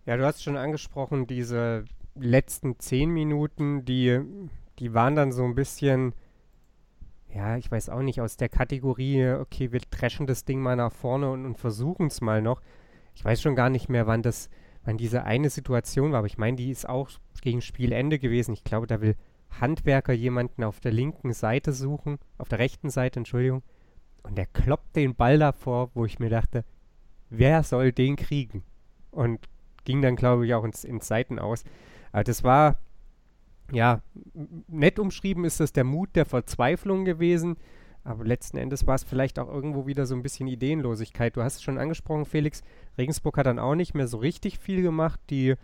[0.08, 1.86] Ja, du hast schon angesprochen, diese
[2.16, 4.20] letzten zehn Minuten, die,
[4.80, 6.14] die waren dann so ein bisschen,
[7.30, 10.92] ja, ich weiß auch nicht, aus der Kategorie, okay, wir dreschen das Ding mal nach
[10.92, 12.62] vorne und, und versuchen es mal noch.
[13.14, 14.50] Ich weiß schon gar nicht mehr, wann das,
[14.84, 17.12] wann diese eine Situation war, aber ich meine, die ist auch
[17.42, 18.54] gegen Spielende gewesen.
[18.54, 19.16] Ich glaube, da will
[19.60, 23.62] Handwerker jemanden auf der linken Seite suchen, auf der rechten Seite, Entschuldigung.
[24.24, 26.64] Und der kloppt den Ball davor, wo ich mir dachte,
[27.32, 28.64] wer soll den kriegen?
[29.10, 29.40] Und
[29.84, 31.64] ging dann, glaube ich, auch ins, ins Seiten aus.
[32.12, 32.78] Aber das war,
[33.72, 34.02] ja,
[34.68, 37.58] nett umschrieben ist das der Mut der Verzweiflung gewesen.
[38.04, 41.36] Aber letzten Endes war es vielleicht auch irgendwo wieder so ein bisschen Ideenlosigkeit.
[41.36, 42.62] Du hast es schon angesprochen, Felix.
[42.98, 45.20] Regensburg hat dann auch nicht mehr so richtig viel gemacht.
[45.30, 45.56] Die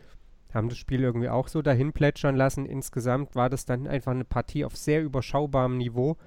[0.54, 2.66] haben das Spiel irgendwie auch so dahin plätschern lassen.
[2.66, 6.18] Insgesamt war das dann einfach eine Partie auf sehr überschaubarem Niveau.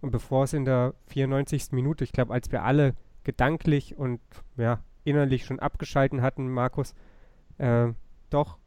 [0.00, 1.72] Und bevor es in der 94.
[1.72, 2.94] Minute, ich glaube, als wir alle
[3.24, 4.20] gedanklich und
[4.56, 6.94] ja, innerlich schon abgeschalten hatten, Markus,
[7.58, 7.88] äh,
[8.30, 8.58] doch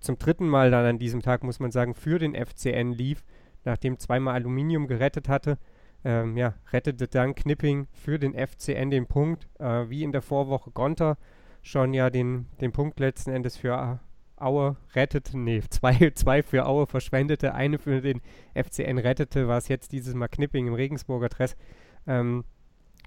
[0.00, 3.24] zum dritten Mal dann an diesem Tag, muss man sagen, für den FCN lief,
[3.64, 5.58] nachdem zweimal Aluminium gerettet hatte.
[6.04, 10.72] Ähm, ja, rettete dann Knipping für den FCN den Punkt, äh, wie in der Vorwoche
[10.72, 11.16] Gonter
[11.62, 14.00] schon ja den, den Punkt letzten Endes für
[14.36, 18.20] Aue rettete, nee, zwei, zwei für Aue verschwendete, eine für den
[18.54, 21.56] FCN rettete, war es jetzt dieses Mal Knipping im Regensburger Dress.
[22.08, 22.44] Ähm,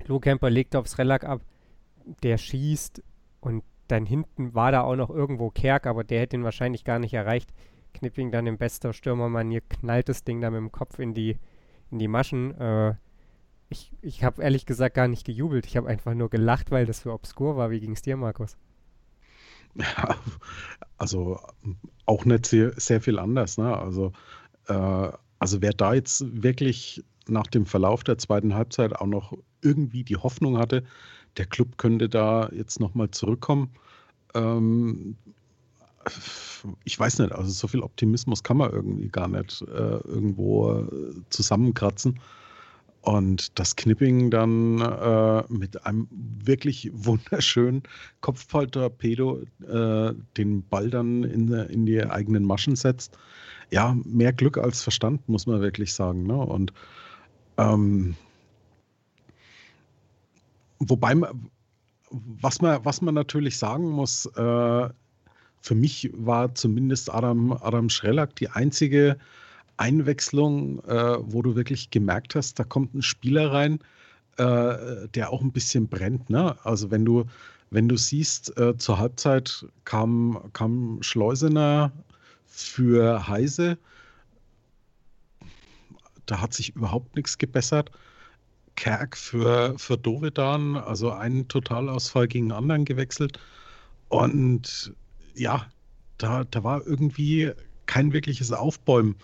[0.06, 1.42] Lohkemper legt aufs Rellack ab,
[2.24, 3.02] der schießt
[3.40, 7.00] und dann hinten war da auch noch irgendwo Kerk, aber der hätte ihn wahrscheinlich gar
[7.00, 7.54] nicht erreicht.
[7.94, 11.38] Knipping dann in bester Stürmermanier knallt das Ding da mit dem Kopf in die,
[11.92, 12.60] in die Maschen.
[12.60, 12.96] Äh,
[13.70, 15.66] ich ich habe ehrlich gesagt gar nicht gejubelt.
[15.66, 17.72] Ich habe einfach nur gelacht, weil das so obskur war.
[17.72, 18.58] Wie ging es dir, Markus?
[19.76, 20.16] Ja,
[20.98, 21.40] also
[22.06, 23.58] auch nicht sehr, sehr viel anders.
[23.58, 23.76] Ne?
[23.76, 24.12] Also,
[24.68, 29.34] äh, also wer da jetzt wirklich nach dem Verlauf der zweiten Halbzeit auch noch
[29.66, 30.84] irgendwie die Hoffnung hatte,
[31.38, 33.72] der Club könnte da jetzt nochmal zurückkommen.
[34.34, 35.18] Ähm,
[36.84, 41.16] ich weiß nicht, also so viel Optimismus kann man irgendwie gar nicht äh, irgendwo äh,
[41.30, 42.20] zusammenkratzen.
[43.02, 47.84] Und das Knipping dann äh, mit einem wirklich wunderschönen
[48.22, 53.18] Kopfballtorpedo äh, den Ball dann in, in die eigenen Maschen setzt.
[53.72, 56.26] Ja, mehr Glück als Verstand, muss man wirklich sagen.
[56.26, 56.36] Ne?
[56.36, 56.74] Und
[57.58, 58.16] ähm,
[60.80, 61.16] wobei,
[62.10, 64.90] was man, was man natürlich sagen muss, äh,
[65.62, 69.18] für mich war zumindest Adam, Adam Schrellack die einzige
[69.78, 73.80] Einwechslung, äh, wo du wirklich gemerkt hast, da kommt ein Spieler rein,
[74.38, 76.30] äh, der auch ein bisschen brennt.
[76.30, 76.56] Ne?
[76.64, 77.26] Also wenn du,
[77.72, 81.92] wenn du siehst, äh, zur Halbzeit kam, kam Schleusener
[82.46, 83.78] für Heise,
[86.26, 87.92] da hat sich überhaupt nichts gebessert.
[88.76, 93.40] Kerk für, für Dovedan, also einen Totalausfall gegen einen anderen gewechselt.
[94.10, 94.94] Und
[95.34, 95.68] ja,
[96.18, 97.52] da, da war irgendwie
[97.86, 99.16] kein wirkliches Aufbäumen.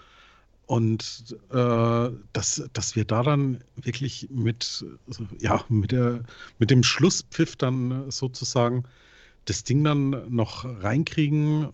[0.65, 4.85] Und äh, dass, dass wir da dann wirklich mit,
[5.39, 6.23] ja, mit, der,
[6.59, 8.83] mit dem Schlusspfiff dann sozusagen
[9.45, 11.69] das Ding dann noch reinkriegen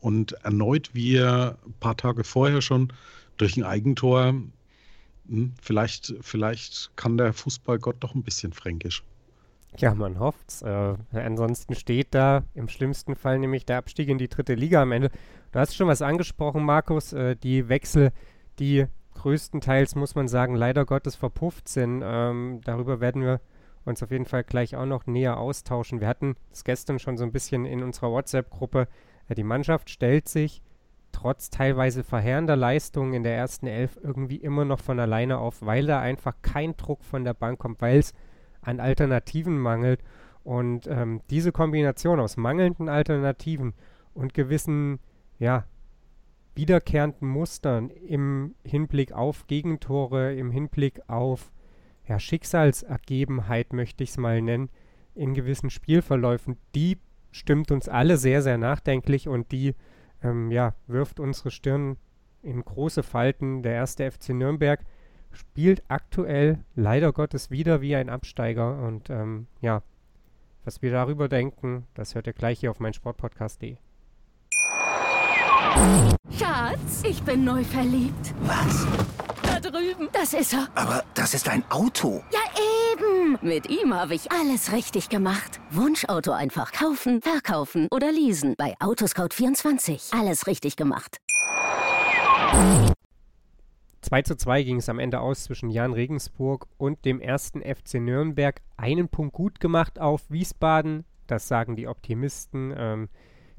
[0.00, 2.92] und erneut wie ein paar Tage vorher schon
[3.38, 4.34] durch ein Eigentor,
[5.28, 9.04] hm, vielleicht, vielleicht kann der Fußballgott doch ein bisschen fränkisch.
[9.78, 10.62] Ja, man hofft's.
[10.62, 14.92] Äh, ansonsten steht da im schlimmsten Fall nämlich der Abstieg in die dritte Liga am
[14.92, 15.10] Ende.
[15.52, 17.12] Du hast schon was angesprochen, Markus.
[17.12, 18.12] Äh, die Wechsel,
[18.58, 22.02] die größtenteils, muss man sagen, leider Gottes verpufft sind.
[22.04, 23.40] Ähm, darüber werden wir
[23.84, 26.00] uns auf jeden Fall gleich auch noch näher austauschen.
[26.00, 28.88] Wir hatten es gestern schon so ein bisschen in unserer WhatsApp-Gruppe.
[29.28, 30.62] Äh, die Mannschaft stellt sich
[31.12, 35.86] trotz teilweise verheerender Leistungen in der ersten Elf irgendwie immer noch von alleine auf, weil
[35.86, 38.14] da einfach kein Druck von der Bank kommt, weil es
[38.60, 40.00] an Alternativen mangelt.
[40.44, 43.74] Und ähm, diese Kombination aus mangelnden Alternativen
[44.14, 44.98] und gewissen,
[45.38, 45.64] ja,
[46.54, 51.52] wiederkehrenden Mustern im Hinblick auf Gegentore, im Hinblick auf
[52.06, 54.68] ja, Schicksalsergebenheit, möchte ich es mal nennen,
[55.14, 56.98] in gewissen Spielverläufen, die
[57.30, 59.74] stimmt uns alle sehr, sehr nachdenklich und die
[60.22, 61.96] ähm, ja, wirft unsere Stirn
[62.42, 63.62] in große Falten.
[63.62, 64.80] Der erste FC Nürnberg
[65.32, 68.82] spielt aktuell leider Gottes wieder wie ein Absteiger.
[68.82, 69.82] Und ähm, ja,
[70.64, 73.76] was wir darüber denken, das hört ihr gleich hier auf mein Sportpodcast.de.
[76.38, 78.34] Schatz, ich bin neu verliebt.
[78.42, 78.86] Was?
[79.62, 80.08] Drüben.
[80.12, 80.68] Das ist er.
[80.74, 82.22] Aber das ist ein Auto.
[82.32, 82.40] Ja,
[82.92, 83.38] eben.
[83.40, 85.60] Mit ihm habe ich alles richtig gemacht.
[85.70, 88.54] Wunschauto einfach kaufen, verkaufen oder leasen.
[88.58, 90.18] Bei Autoscout24.
[90.18, 91.18] Alles richtig gemacht.
[94.02, 97.94] 2 zu 2 ging es am Ende aus zwischen Jan Regensburg und dem ersten FC
[97.94, 98.60] Nürnberg.
[98.76, 102.74] Einen Punkt gut gemacht auf Wiesbaden, das sagen die Optimisten.
[102.76, 103.08] Ähm,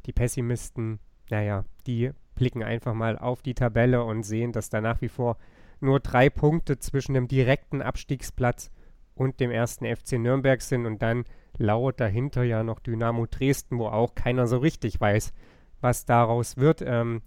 [0.06, 5.02] die Pessimisten, naja, die blicken einfach mal auf die Tabelle und sehen, dass da nach
[5.02, 5.38] wie vor
[5.84, 8.72] nur drei Punkte zwischen dem direkten Abstiegsplatz
[9.16, 11.26] und dem ersten FC Nürnberg sind und dann
[11.58, 15.34] lauert dahinter ja noch Dynamo Dresden, wo auch keiner so richtig weiß,
[15.82, 16.82] was daraus wird.
[16.82, 17.22] Ähm,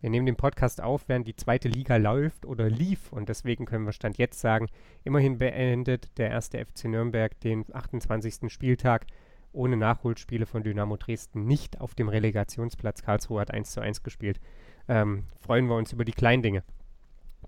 [0.00, 3.84] wir nehmen den Podcast auf, während die zweite Liga läuft oder lief und deswegen können
[3.84, 4.66] wir Stand jetzt sagen,
[5.04, 8.52] immerhin beendet der erste FC Nürnberg den 28.
[8.52, 9.06] Spieltag
[9.52, 13.02] ohne Nachholspiele von Dynamo Dresden nicht auf dem Relegationsplatz.
[13.02, 14.40] Karlsruhe hat 1 zu 1 gespielt.
[14.88, 16.64] Ähm, freuen wir uns über die kleinen Dinge.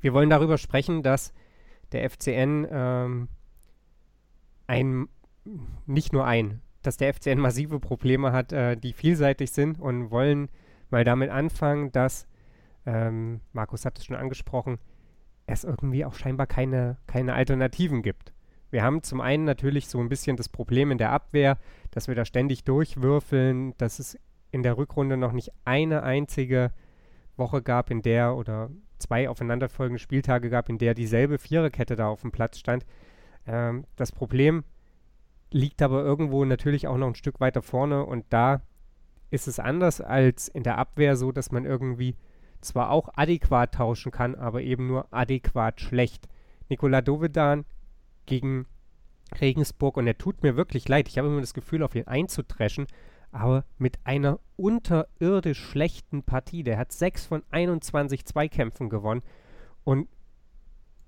[0.04, 1.32] Wir wollen darüber sprechen, dass
[1.92, 3.28] der FCN ähm,
[4.66, 5.08] ein,
[5.86, 10.50] nicht nur ein, dass der FCN massive Probleme hat, äh, die vielseitig sind und wollen
[10.90, 12.26] mal damit anfangen, dass
[12.84, 14.78] ähm, Markus hat es schon angesprochen,
[15.46, 18.34] es irgendwie auch scheinbar keine, keine Alternativen gibt.
[18.70, 21.56] Wir haben zum einen natürlich so ein bisschen das Problem in der Abwehr,
[21.92, 24.18] dass wir da ständig durchwürfeln, dass es
[24.50, 26.72] in der Rückrunde noch nicht eine einzige
[27.38, 28.68] Woche gab, in der oder
[29.04, 32.86] zwei aufeinanderfolgende Spieltage gab, in der dieselbe Viererkette da auf dem Platz stand.
[33.46, 34.64] Ähm, das Problem
[35.50, 38.62] liegt aber irgendwo natürlich auch noch ein Stück weiter vorne und da
[39.30, 42.16] ist es anders als in der Abwehr so, dass man irgendwie
[42.60, 46.28] zwar auch adäquat tauschen kann, aber eben nur adäquat schlecht.
[46.68, 47.66] Nikola Dovedan
[48.26, 48.66] gegen
[49.38, 51.08] Regensburg und er tut mir wirklich leid.
[51.08, 52.86] Ich habe immer das Gefühl, auf ihn einzutreschen,
[53.34, 56.62] aber mit einer unterirdisch schlechten Partie.
[56.62, 59.22] Der hat 6 von 21 Zweikämpfen gewonnen
[59.82, 60.08] und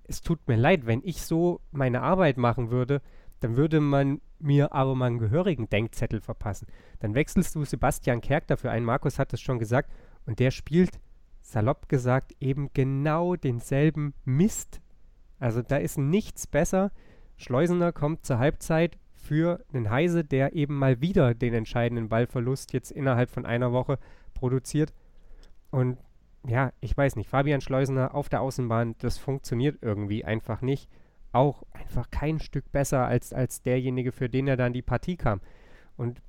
[0.08, 3.00] es tut mir leid, wenn ich so meine Arbeit machen würde,
[3.40, 6.68] dann würde man mir aber mal einen gehörigen Denkzettel verpassen.
[7.00, 9.92] Dann wechselst du Sebastian Kerk dafür ein, Markus hat es schon gesagt,
[10.26, 11.00] und der spielt
[11.40, 14.80] salopp gesagt, eben genau denselben Mist.
[15.38, 16.90] Also da ist nichts besser.
[17.36, 22.90] Schleusener kommt zur Halbzeit für einen Heise, der eben mal wieder den entscheidenden Ballverlust jetzt
[22.90, 23.98] innerhalb von einer Woche
[24.34, 24.92] produziert.
[25.70, 25.98] Und
[26.46, 30.88] ja, ich weiß nicht, Fabian Schleusener auf der Außenbahn, das funktioniert irgendwie einfach nicht.
[31.32, 35.40] Auch einfach kein Stück besser als, als derjenige, für den er dann die Partie kam.
[35.96, 36.22] Und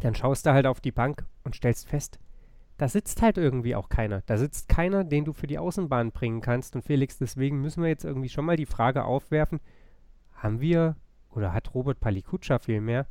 [0.00, 2.18] dann schaust du halt auf die Bank und stellst fest,
[2.78, 4.22] da sitzt halt irgendwie auch keiner.
[4.26, 6.74] Da sitzt keiner, den du für die Außenbahn bringen kannst.
[6.76, 9.60] Und Felix, deswegen müssen wir jetzt irgendwie schon mal die Frage aufwerfen,
[10.34, 10.96] haben wir,
[11.36, 13.06] oder hat Robert Palikutscha vielmehr,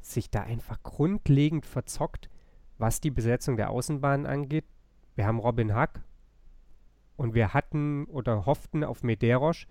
[0.00, 2.30] sich da einfach grundlegend verzockt,
[2.78, 4.64] was die Besetzung der Außenbahn angeht?
[5.16, 6.02] Wir haben Robin Hack
[7.16, 9.66] und wir hatten oder hofften auf Mederosch,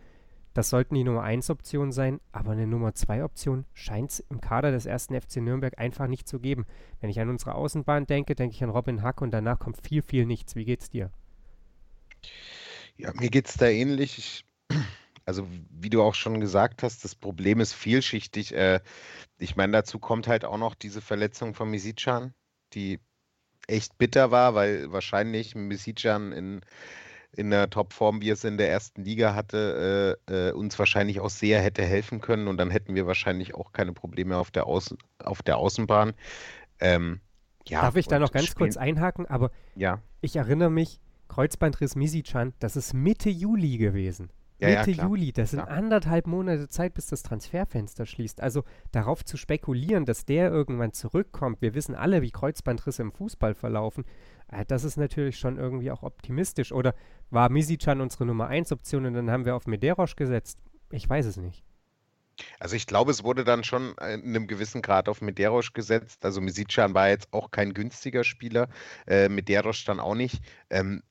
[0.55, 4.39] das sollten die Nummer 1 Optionen sein, aber eine Nummer 2 Option scheint es im
[4.39, 6.65] Kader des ersten FC Nürnberg einfach nicht zu geben.
[7.01, 10.01] Wenn ich an unsere Außenbahn denke, denke ich an Robin Hack und danach kommt viel,
[10.01, 10.55] viel nichts.
[10.55, 11.12] Wie geht's dir?
[12.95, 14.17] Ja, mir geht es da ähnlich.
[14.17, 14.45] Ich,
[15.26, 18.54] also, wie du auch schon gesagt hast, das Problem ist vielschichtig.
[18.54, 18.80] Äh,
[19.38, 22.34] ich meine, dazu kommt halt auch noch diese Verletzung von Misicjan,
[22.74, 23.00] die
[23.68, 26.62] echt bitter war, weil wahrscheinlich Misicjan in
[27.38, 31.30] in der Topform, wie es in der ersten Liga hatte, äh, äh, uns wahrscheinlich auch
[31.30, 34.98] sehr hätte helfen können und dann hätten wir wahrscheinlich auch keine Probleme auf der, Außen,
[35.24, 36.14] auf der Außenbahn.
[36.80, 37.20] Ähm,
[37.68, 39.26] ja, Darf ich da noch ganz kurz einhaken?
[39.26, 40.02] Aber ja.
[40.22, 44.30] ich erinnere mich, Kreuzbandriss Misichan, das ist Mitte Juli gewesen.
[44.60, 45.76] Ja, Mitte ja, Juli, das sind klar.
[45.76, 48.41] anderthalb Monate Zeit, bis das Transferfenster schließt.
[48.41, 53.54] Also darauf zu spekulieren, dass der irgendwann zurückkommt, wir wissen alle, wie Kreuzbandrisse im Fußball
[53.54, 54.06] verlaufen,
[54.48, 56.72] äh, das ist natürlich schon irgendwie auch optimistisch.
[56.72, 56.96] Oder
[57.30, 60.60] war Misichan unsere Nummer 1 Option und dann haben wir auf Mederosch gesetzt?
[60.91, 61.63] Ich weiß es nicht.
[62.60, 66.26] Also ich glaube, es wurde dann schon in einem gewissen Grad auf Mederosch gesetzt.
[66.26, 68.70] Also Misichan war jetzt auch kein günstiger Spieler,
[69.08, 70.41] äh, Mederosch dann auch nicht.
[70.70, 71.02] Ähm,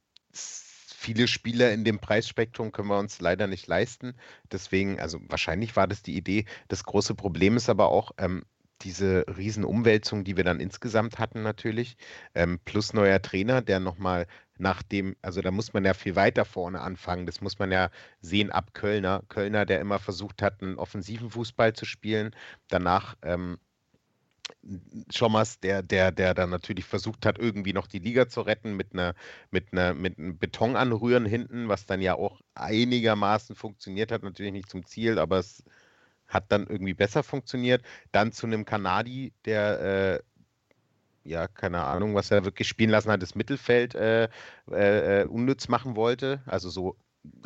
[1.05, 4.15] viele Spieler in dem Preisspektrum können wir uns leider nicht leisten.
[4.51, 6.47] Deswegen, also wahrscheinlich war das die Idee.
[6.69, 8.45] Das große Problem ist aber auch, ähm,
[8.83, 11.97] diese Riesenumwälzung, die wir dann insgesamt hatten natürlich,
[12.35, 14.27] ähm, plus neuer Trainer, der nochmal
[14.59, 17.27] nach dem, also da muss man ja viel weiter vorne anfangen.
[17.27, 17.91] Das muss man ja
[18.21, 19.23] sehen ab Kölner.
[19.29, 22.35] Kölner, der immer versucht hat, einen offensiven Fußball zu spielen.
[22.69, 23.59] Danach ähm,
[25.11, 28.93] Schommers, der, der, der dann natürlich versucht hat, irgendwie noch die Liga zu retten mit
[28.93, 29.15] einer,
[29.51, 34.53] mit einer, mit einem Beton anrühren hinten, was dann ja auch einigermaßen funktioniert hat, natürlich
[34.53, 35.65] nicht zum Ziel, aber es
[36.29, 37.83] hat dann irgendwie besser funktioniert.
[38.13, 40.21] Dann zu einem Kanadi, der äh,
[41.25, 44.29] ja, keine Ahnung, was er wirklich spielen lassen hat, das Mittelfeld äh,
[44.71, 46.43] äh, äh unnütz machen wollte.
[46.47, 46.97] Also so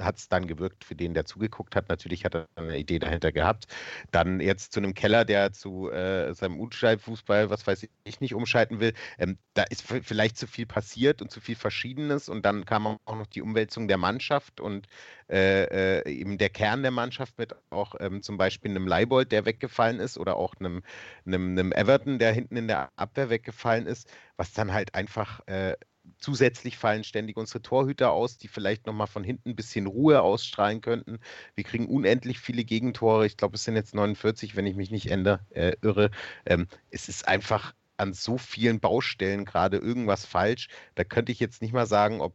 [0.00, 1.88] hat es dann gewirkt für den, der zugeguckt hat.
[1.88, 3.66] Natürlich hat er eine Idee dahinter gehabt.
[4.10, 8.80] Dann jetzt zu einem Keller, der zu äh, seinem Unschreibfußball, was weiß ich nicht, umschalten
[8.80, 8.94] will.
[9.18, 12.28] Ähm, da ist vielleicht zu viel passiert und zu viel Verschiedenes.
[12.28, 14.86] Und dann kam auch noch die Umwälzung der Mannschaft und
[15.30, 19.44] äh, äh, eben der Kern der Mannschaft mit auch ähm, zum Beispiel einem Leibold, der
[19.44, 20.82] weggefallen ist, oder auch einem,
[21.26, 25.76] einem, einem Everton, der hinten in der Abwehr weggefallen ist, was dann halt einfach äh,
[26.18, 30.80] zusätzlich fallen ständig unsere Torhüter aus, die vielleicht nochmal von hinten ein bisschen Ruhe ausstrahlen
[30.80, 31.18] könnten.
[31.54, 33.26] Wir kriegen unendlich viele Gegentore.
[33.26, 36.10] Ich glaube, es sind jetzt 49, wenn ich mich nicht ändere, äh, irre.
[36.46, 40.68] Ähm, es ist einfach an so vielen Baustellen gerade irgendwas falsch.
[40.94, 42.34] Da könnte ich jetzt nicht mal sagen, ob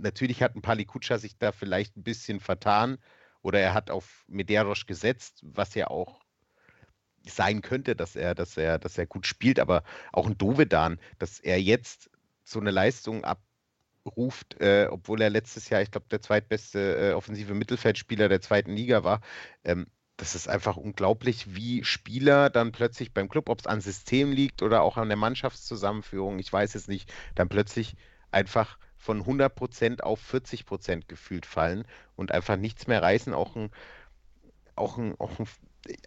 [0.00, 2.98] natürlich hat ein Palikutscha sich da vielleicht ein bisschen vertan
[3.42, 6.20] oder er hat auf Medeiros gesetzt, was ja auch
[7.26, 9.82] sein könnte, dass er, dass er, dass er gut spielt, aber
[10.12, 12.10] auch ein Dovedan, dass er jetzt
[12.50, 17.54] so eine Leistung abruft, äh, obwohl er letztes Jahr, ich glaube, der zweitbeste äh, offensive
[17.54, 19.20] Mittelfeldspieler der zweiten Liga war.
[19.64, 24.32] Ähm, das ist einfach unglaublich, wie Spieler dann plötzlich beim Club, ob es an System
[24.32, 27.94] liegt oder auch an der Mannschaftszusammenführung, ich weiß es nicht, dann plötzlich
[28.32, 31.84] einfach von 100% auf 40% gefühlt fallen
[32.16, 33.32] und einfach nichts mehr reißen.
[33.32, 33.70] Auch ein,
[34.74, 35.46] auch ein, auch ein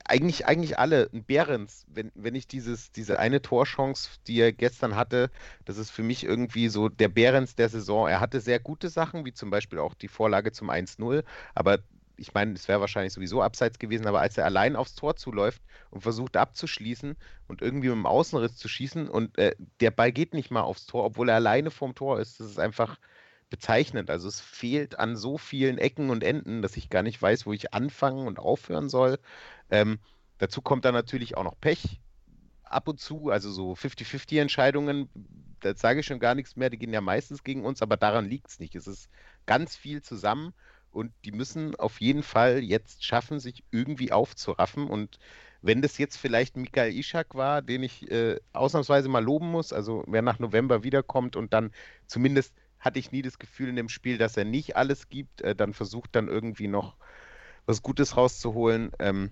[0.06, 1.10] eigentlich, eigentlich alle.
[1.14, 5.32] Ein Behrens, wenn, wenn ich dieses, diese eine Torchance, die er gestern hatte,
[5.66, 8.08] das ist für mich irgendwie so der Behrens der Saison.
[8.08, 11.24] Er hatte sehr gute Sachen, wie zum Beispiel auch die Vorlage zum 1-0,
[11.56, 11.80] aber
[12.18, 15.62] ich meine, es wäre wahrscheinlich sowieso abseits gewesen, aber als er allein aufs Tor zuläuft
[15.90, 17.16] und versucht abzuschließen
[17.48, 20.86] und irgendwie mit dem Außenriss zu schießen und äh, der Ball geht nicht mal aufs
[20.86, 23.00] Tor, obwohl er alleine vorm Tor ist, das ist einfach
[23.52, 24.10] bezeichnend.
[24.10, 27.54] Also es fehlt an so vielen Ecken und Enden, dass ich gar nicht weiß, wo
[27.54, 29.20] ich anfangen und aufhören soll.
[29.72, 30.00] Ähm,
[30.38, 32.00] dazu kommt dann natürlich auch noch Pech
[32.64, 35.10] ab und zu, also so 50-50 Entscheidungen.
[35.60, 38.30] Da sage ich schon gar nichts mehr, die gehen ja meistens gegen uns, aber daran
[38.30, 38.76] liegt es nicht.
[38.76, 39.10] Es ist
[39.46, 40.54] ganz viel zusammen
[40.92, 45.20] und die müssen auf jeden Fall jetzt schaffen, sich irgendwie aufzuraffen und
[45.62, 50.04] wenn das jetzt vielleicht Mikael Ishak war, den ich äh, ausnahmsweise mal loben muss, also
[50.08, 51.72] wer nach November wiederkommt und dann
[52.08, 55.56] zumindest hatte ich nie das Gefühl in dem Spiel, dass er nicht alles gibt, äh,
[55.56, 56.96] dann versucht dann irgendwie noch
[57.68, 58.92] was Gutes rauszuholen.
[58.98, 59.30] Ähm,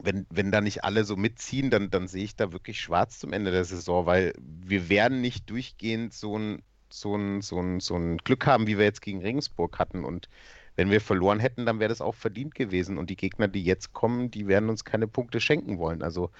[0.00, 3.32] wenn, wenn da nicht alle so mitziehen, dann, dann sehe ich da wirklich schwarz zum
[3.32, 7.96] Ende der Saison, weil wir werden nicht durchgehend so ein, so ein, so ein, so
[7.96, 10.04] ein Glück haben, wie wir jetzt gegen Regensburg hatten.
[10.04, 10.28] Und
[10.76, 12.98] wenn wir verloren hätten, dann wäre das auch verdient gewesen.
[12.98, 16.02] Und die Gegner, die jetzt kommen, die werden uns keine Punkte schenken wollen.
[16.02, 16.30] Also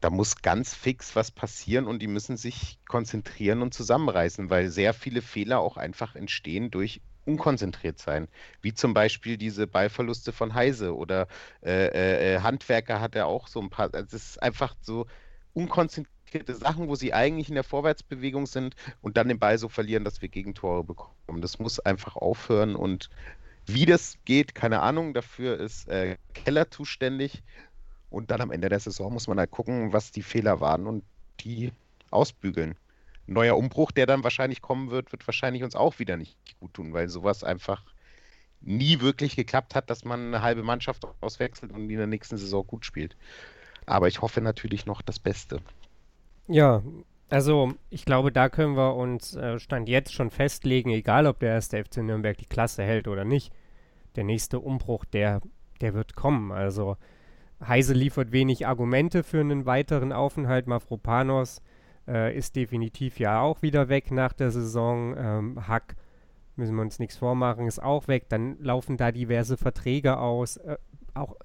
[0.00, 4.94] da muss ganz fix was passieren und die müssen sich konzentrieren und zusammenreißen, weil sehr
[4.94, 8.28] viele Fehler auch einfach entstehen durch unkonzentriert sein.
[8.62, 11.28] Wie zum Beispiel diese Ballverluste von Heise oder
[11.62, 13.92] äh, äh, äh Handwerker hat er auch so ein paar.
[13.92, 15.06] Also es ist einfach so
[15.52, 20.04] unkonzentrierte Sachen, wo sie eigentlich in der Vorwärtsbewegung sind und dann den Ball so verlieren,
[20.04, 21.40] dass wir Gegentore bekommen.
[21.40, 23.10] Das muss einfach aufhören und
[23.66, 25.14] wie das geht, keine Ahnung.
[25.14, 27.42] Dafür ist äh, Keller zuständig
[28.10, 31.04] und dann am Ende der Saison muss man halt gucken, was die Fehler waren und
[31.40, 31.72] die
[32.10, 32.76] ausbügeln.
[33.30, 36.92] Neuer Umbruch, der dann wahrscheinlich kommen wird, wird wahrscheinlich uns auch wieder nicht gut tun,
[36.92, 37.84] weil sowas einfach
[38.60, 42.66] nie wirklich geklappt hat, dass man eine halbe Mannschaft auswechselt und in der nächsten Saison
[42.66, 43.16] gut spielt.
[43.86, 45.62] Aber ich hoffe natürlich noch das Beste.
[46.48, 46.82] Ja,
[47.30, 51.54] Also, ich glaube, da können wir uns äh, Stand jetzt schon festlegen, egal ob der
[51.54, 53.52] erste FC Nürnberg die Klasse hält oder nicht.
[54.16, 55.42] Der nächste Umbruch, der,
[55.80, 56.52] der wird kommen.
[56.52, 56.96] Also,
[57.66, 60.66] Heise liefert wenig Argumente für einen weiteren Aufenthalt.
[60.68, 61.62] Mafropanos
[62.10, 65.14] äh, ist definitiv ja auch wieder weg nach der Saison.
[65.16, 65.96] Ähm, Hack,
[66.56, 68.28] müssen wir uns nichts vormachen, ist auch weg.
[68.28, 70.56] Dann laufen da diverse Verträge aus.
[70.58, 70.76] Äh,
[71.14, 71.36] auch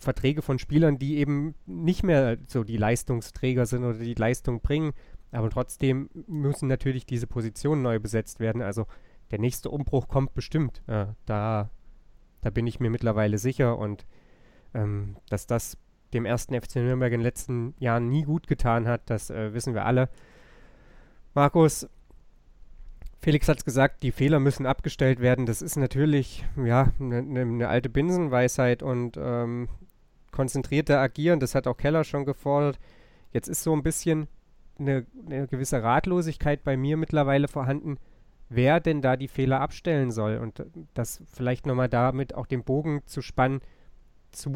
[0.00, 4.92] Verträge von Spielern, die eben nicht mehr so die Leistungsträger sind oder die Leistung bringen.
[5.30, 8.62] Aber trotzdem müssen natürlich diese Positionen neu besetzt werden.
[8.62, 8.86] Also
[9.30, 10.82] der nächste Umbruch kommt bestimmt.
[10.86, 11.70] Äh, da,
[12.40, 13.78] da bin ich mir mittlerweile sicher.
[13.78, 14.06] Und
[14.74, 15.78] ähm, dass das
[16.14, 19.74] dem ersten FC Nürnberg in den letzten Jahren nie gut getan hat, das äh, wissen
[19.74, 20.08] wir alle.
[21.34, 21.88] Markus,
[23.20, 25.46] Felix hat es gesagt, die Fehler müssen abgestellt werden.
[25.46, 29.68] Das ist natürlich ja eine ne, ne alte Binsenweisheit und ähm,
[30.32, 31.38] konzentrierter agieren.
[31.38, 32.80] Das hat auch Keller schon gefordert.
[33.32, 34.26] Jetzt ist so ein bisschen
[34.78, 37.98] eine, eine gewisse Ratlosigkeit bei mir mittlerweile vorhanden,
[38.48, 40.38] wer denn da die Fehler abstellen soll.
[40.38, 43.60] Und das vielleicht nochmal damit auch den Bogen zu spannen
[44.32, 44.50] zu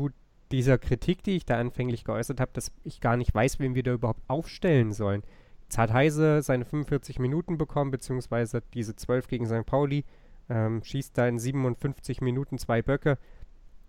[0.52, 3.82] dieser Kritik, die ich da anfänglich geäußert habe, dass ich gar nicht weiß, wen wir
[3.82, 5.22] da überhaupt aufstellen sollen.
[5.64, 9.66] Jetzt hat Heise seine 45 Minuten bekommen, beziehungsweise diese 12 gegen St.
[9.66, 10.04] Pauli,
[10.48, 13.18] ähm, schießt da in 57 Minuten zwei Böcke.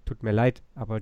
[0.06, 1.02] Tut mir leid, aber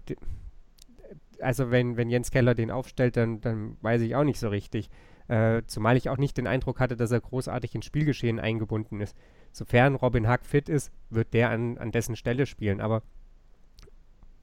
[1.40, 4.90] also wenn, wenn Jens Keller den aufstellt, dann, dann weiß ich auch nicht so richtig.
[5.28, 9.16] Äh, zumal ich auch nicht den Eindruck hatte, dass er großartig ins Spielgeschehen eingebunden ist.
[9.52, 12.82] Sofern Robin Hack fit ist, wird der an, an dessen Stelle spielen.
[12.82, 13.02] Aber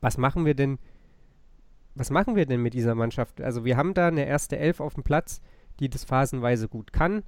[0.01, 0.79] was machen wir denn?
[1.95, 3.41] Was machen wir denn mit dieser Mannschaft?
[3.41, 5.41] Also wir haben da eine erste Elf auf dem Platz,
[5.81, 7.23] die das phasenweise gut kann,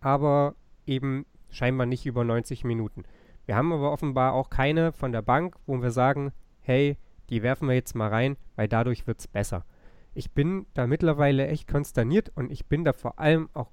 [0.00, 0.54] aber
[0.86, 3.04] eben scheinbar nicht über 90 Minuten.
[3.46, 6.96] Wir haben aber offenbar auch keine von der Bank, wo wir sagen, hey,
[7.30, 9.64] die werfen wir jetzt mal rein, weil dadurch wird es besser.
[10.14, 13.70] Ich bin da mittlerweile echt konsterniert und ich bin da vor allem auch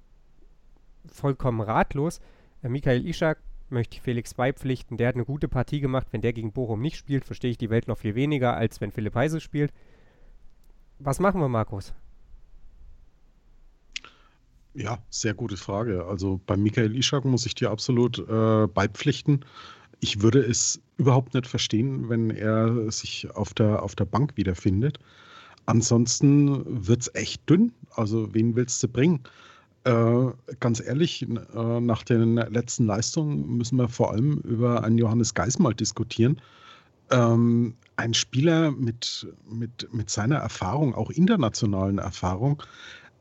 [1.06, 2.20] vollkommen ratlos.
[2.62, 3.38] Äh, Michael Ischak
[3.68, 4.96] möchte ich Felix beipflichten.
[4.96, 6.08] Der hat eine gute Partie gemacht.
[6.10, 8.90] Wenn der gegen Bochum nicht spielt, verstehe ich die Welt noch viel weniger, als wenn
[8.90, 9.72] Philipp Heise spielt.
[11.02, 11.92] Was machen wir, Markus?
[14.74, 16.06] Ja, sehr gute Frage.
[16.06, 19.44] Also bei Michael Ischak muss ich dir absolut äh, beipflichten
[20.02, 24.98] ich würde es überhaupt nicht verstehen, wenn er sich auf der, auf der Bank wiederfindet.
[25.66, 27.72] Ansonsten wird es echt dünn.
[27.94, 29.20] Also, wen willst du bringen?
[29.84, 30.26] Äh,
[30.58, 35.74] ganz ehrlich, äh, nach den letzten Leistungen müssen wir vor allem über einen Johannes Geismal
[35.74, 36.40] diskutieren.
[37.12, 42.62] Ähm, ein Spieler mit, mit, mit seiner Erfahrung, auch internationalen Erfahrung,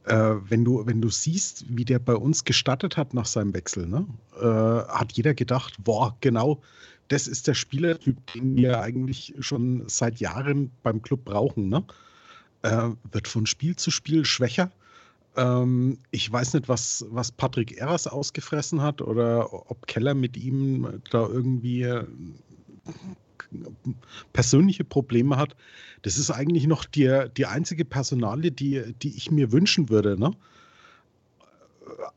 [0.05, 3.87] äh, wenn, du, wenn du siehst, wie der bei uns gestartet hat nach seinem Wechsel,
[3.87, 4.07] ne?
[4.39, 6.61] äh, hat jeder gedacht, boah, genau,
[7.09, 11.67] das ist der Spielertyp, den wir eigentlich schon seit Jahren beim Club brauchen.
[11.67, 11.83] Ne?
[12.61, 14.71] Äh, wird von Spiel zu Spiel schwächer.
[15.35, 21.01] Ähm, ich weiß nicht, was, was Patrick Eras ausgefressen hat oder ob Keller mit ihm
[21.11, 21.85] da irgendwie
[24.33, 25.55] persönliche Probleme hat,
[26.01, 30.19] das ist eigentlich noch die, die einzige Personalie, die, die ich mir wünschen würde.
[30.19, 30.31] Ne?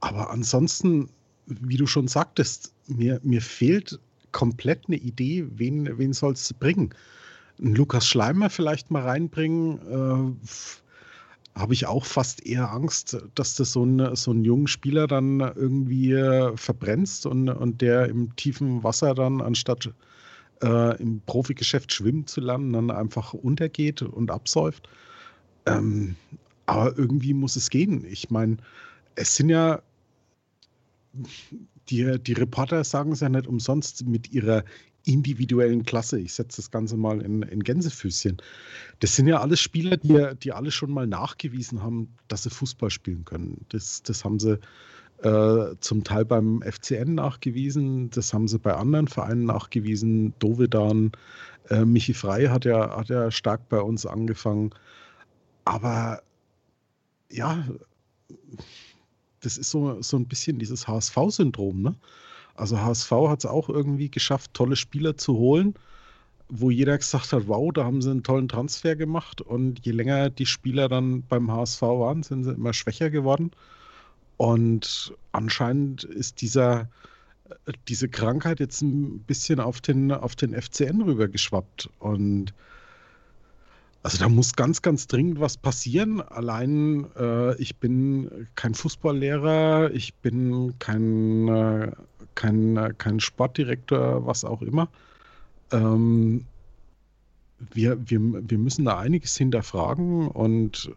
[0.01, 1.11] Aber ansonsten,
[1.47, 3.99] wie du schon sagtest, mir, mir fehlt
[4.33, 6.91] komplett eine Idee, wen, wen soll es bringen.
[7.61, 13.64] Einen Lukas Schleimer vielleicht mal reinbringen, äh, habe ich auch fast eher Angst, dass du
[13.64, 16.12] so, ein, so einen jungen Spieler dann irgendwie
[16.57, 19.93] verbrennst und, und der im tiefen Wasser dann anstatt
[20.65, 24.89] äh, im Profigeschäft schwimmen zu lernen, dann einfach untergeht und absäuft.
[25.67, 26.17] Ähm,
[26.67, 28.05] aber irgendwie muss es gehen.
[28.07, 28.57] Ich meine,
[29.15, 29.83] es sind ja,
[31.91, 34.65] die, die Reporter sagen es ja nicht umsonst mit ihrer
[35.05, 36.19] individuellen Klasse.
[36.19, 38.39] Ich setze das Ganze mal in, in Gänsefüßchen.
[39.01, 42.89] Das sind ja alles Spieler, die, die alle schon mal nachgewiesen haben, dass sie Fußball
[42.89, 43.67] spielen können.
[43.69, 44.59] Das, das haben sie
[45.23, 50.35] äh, zum Teil beim FCN nachgewiesen, das haben sie bei anderen Vereinen nachgewiesen.
[50.39, 51.12] Dovedan,
[51.71, 54.71] äh, Michi Frei hat ja, hat ja stark bei uns angefangen.
[55.65, 56.23] Aber
[57.31, 57.65] ja,
[59.41, 61.83] das ist so, so ein bisschen dieses HSV-Syndrom.
[61.83, 61.95] Ne?
[62.55, 65.75] Also HSV hat es auch irgendwie geschafft, tolle Spieler zu holen,
[66.49, 69.41] wo jeder gesagt hat, wow, da haben sie einen tollen Transfer gemacht.
[69.41, 73.51] Und je länger die Spieler dann beim HSV waren, sind sie immer schwächer geworden.
[74.37, 76.89] Und anscheinend ist dieser,
[77.66, 81.91] äh, diese Krankheit jetzt ein bisschen auf den, auf den FCN rübergeschwappt.
[81.99, 82.53] Und
[84.03, 86.20] also da muss ganz, ganz dringend was passieren.
[86.20, 91.93] Allein äh, ich bin kein Fußballlehrer, ich bin kein, äh,
[92.35, 94.89] kein, äh, kein Sportdirektor, was auch immer.
[95.72, 96.45] Ähm,
[97.72, 100.93] wir, wir, wir müssen da einiges hinterfragen und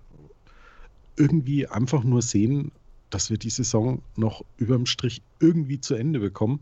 [1.15, 2.71] irgendwie einfach nur sehen,
[3.10, 6.60] dass wir die Saison noch überm Strich irgendwie zu Ende bekommen.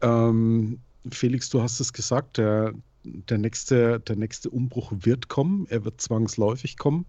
[0.00, 0.78] Ähm,
[1.10, 2.72] Felix, du hast es gesagt, der,
[3.04, 5.66] der, nächste, der nächste Umbruch wird kommen.
[5.68, 7.06] Er wird zwangsläufig kommen.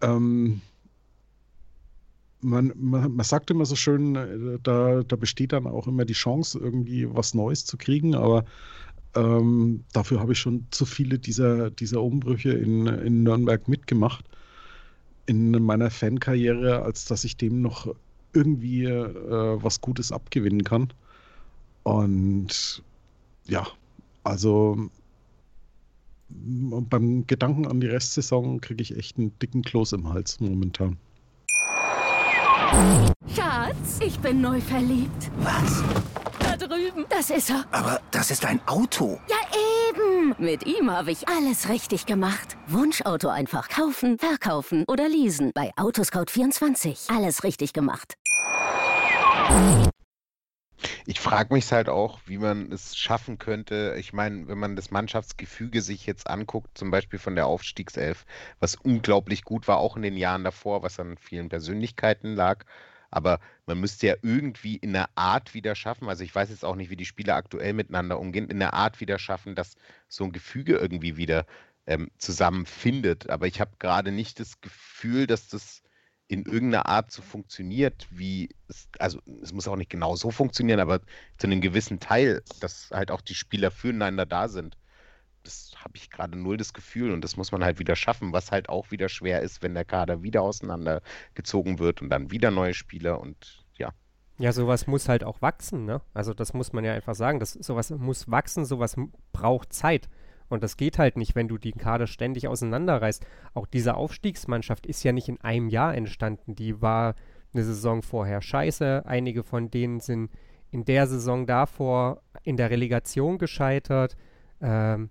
[0.00, 0.60] Ähm,
[2.40, 6.12] man, man, man, sagt immer so schön, äh, da, da besteht dann auch immer die
[6.12, 8.44] Chance, irgendwie was Neues zu kriegen, aber
[9.14, 14.24] ähm, dafür habe ich schon zu viele dieser, dieser Umbrüche in, in Nürnberg mitgemacht
[15.26, 17.94] in meiner Fankarriere, als dass ich dem noch
[18.32, 20.92] irgendwie äh, was Gutes abgewinnen kann.
[21.82, 22.82] Und
[23.46, 23.66] ja,
[24.24, 24.90] also
[26.28, 30.96] beim Gedanken an die Restsaison kriege ich echt einen dicken Kloß im Hals momentan.
[33.34, 35.30] Schatz, ich bin neu verliebt.
[35.42, 35.82] Was?
[36.58, 37.06] Da drüben.
[37.08, 37.64] Das ist er.
[37.70, 39.18] Aber das ist ein Auto.
[39.26, 39.36] Ja,
[39.88, 40.34] eben.
[40.38, 42.58] Mit ihm habe ich alles richtig gemacht.
[42.66, 45.52] Wunschauto einfach kaufen, verkaufen oder leasen.
[45.54, 47.14] Bei Autoscout24.
[47.14, 48.18] Alles richtig gemacht.
[51.06, 53.96] Ich frage mich halt auch, wie man es schaffen könnte.
[53.98, 58.26] Ich meine, wenn man das Mannschaftsgefüge sich jetzt anguckt, zum Beispiel von der Aufstiegself,
[58.60, 62.66] was unglaublich gut war, auch in den Jahren davor, was an vielen Persönlichkeiten lag.
[63.12, 66.74] Aber man müsste ja irgendwie in der Art wieder schaffen, also ich weiß jetzt auch
[66.74, 69.76] nicht, wie die Spieler aktuell miteinander umgehen, in der Art wieder schaffen, dass
[70.08, 71.46] so ein Gefüge irgendwie wieder
[71.86, 73.30] ähm, zusammenfindet.
[73.30, 75.82] Aber ich habe gerade nicht das Gefühl, dass das
[76.26, 80.80] in irgendeiner Art so funktioniert, wie es, also es muss auch nicht genau so funktionieren,
[80.80, 81.00] aber
[81.36, 84.78] zu einem gewissen Teil, dass halt auch die Spieler füreinander da sind.
[85.44, 88.50] Das habe ich gerade null das Gefühl und das muss man halt wieder schaffen, was
[88.52, 92.74] halt auch wieder schwer ist, wenn der Kader wieder auseinandergezogen wird und dann wieder neue
[92.74, 93.92] Spieler und ja.
[94.38, 96.00] Ja, sowas muss halt auch wachsen, ne?
[96.14, 98.96] Also das muss man ja einfach sagen, das, sowas muss wachsen, sowas
[99.32, 100.08] braucht Zeit.
[100.48, 103.24] Und das geht halt nicht, wenn du die Kader ständig auseinanderreißt.
[103.54, 106.54] Auch diese Aufstiegsmannschaft ist ja nicht in einem Jahr entstanden.
[106.54, 107.14] Die war
[107.54, 109.04] eine Saison vorher scheiße.
[109.06, 110.30] Einige von denen sind
[110.70, 114.16] in der Saison davor in der Relegation gescheitert.
[114.60, 115.10] Ähm,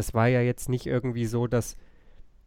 [0.00, 1.76] das war ja jetzt nicht irgendwie so, dass,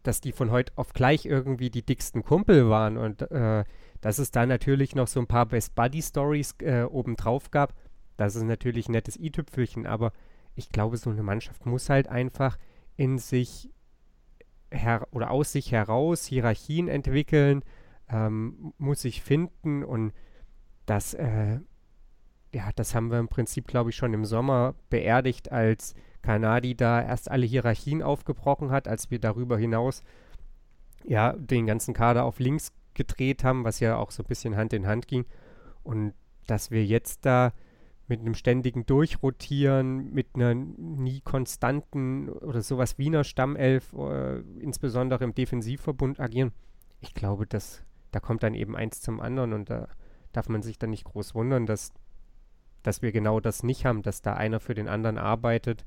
[0.02, 2.96] dass die von heute auf gleich irgendwie die dicksten Kumpel waren.
[2.96, 3.62] Und äh,
[4.00, 7.72] dass es da natürlich noch so ein paar Best Buddy Stories äh, obendrauf gab,
[8.16, 10.12] das ist natürlich ein nettes i-Tüpfelchen, aber
[10.56, 12.58] ich glaube, so eine Mannschaft muss halt einfach
[12.96, 13.70] in sich
[15.12, 17.62] oder aus sich heraus Hierarchien entwickeln,
[18.08, 20.12] ähm, muss sich finden und
[20.86, 21.60] das, äh,
[22.52, 25.94] ja, das haben wir im Prinzip, glaube ich, schon im Sommer beerdigt, als
[26.24, 30.02] Kanadi da erst alle Hierarchien aufgebrochen hat, als wir darüber hinaus
[31.04, 34.72] ja den ganzen Kader auf links gedreht haben, was ja auch so ein bisschen Hand
[34.72, 35.26] in Hand ging
[35.82, 36.14] und
[36.46, 37.52] dass wir jetzt da
[38.06, 45.24] mit einem ständigen Durchrotieren, mit einer nie konstanten oder sowas wie einer Stammelf, äh, insbesondere
[45.24, 46.52] im Defensivverbund agieren.
[47.00, 49.88] Ich glaube, dass da kommt dann eben eins zum anderen und da
[50.32, 51.92] darf man sich dann nicht groß wundern, dass,
[52.82, 55.84] dass wir genau das nicht haben, dass da einer für den anderen arbeitet.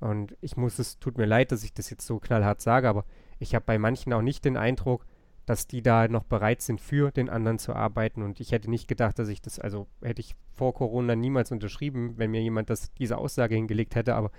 [0.00, 3.04] Und ich muss es, tut mir leid, dass ich das jetzt so knallhart sage, aber
[3.38, 5.06] ich habe bei manchen auch nicht den Eindruck,
[5.46, 8.22] dass die da noch bereit sind, für den anderen zu arbeiten.
[8.22, 12.14] Und ich hätte nicht gedacht, dass ich das, also hätte ich vor Corona niemals unterschrieben,
[12.18, 14.30] wenn mir jemand das, diese Aussage hingelegt hätte, aber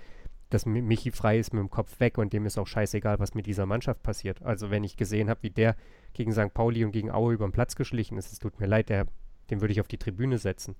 [0.50, 3.46] dass Michi frei ist mit dem Kopf weg und dem ist auch scheißegal, was mit
[3.46, 4.42] dieser Mannschaft passiert.
[4.42, 5.76] Also wenn ich gesehen habe, wie der
[6.12, 6.52] gegen St.
[6.52, 9.06] Pauli und gegen Aue über den Platz geschlichen ist, es tut mir leid, der,
[9.48, 10.74] den würde ich auf die Tribüne setzen.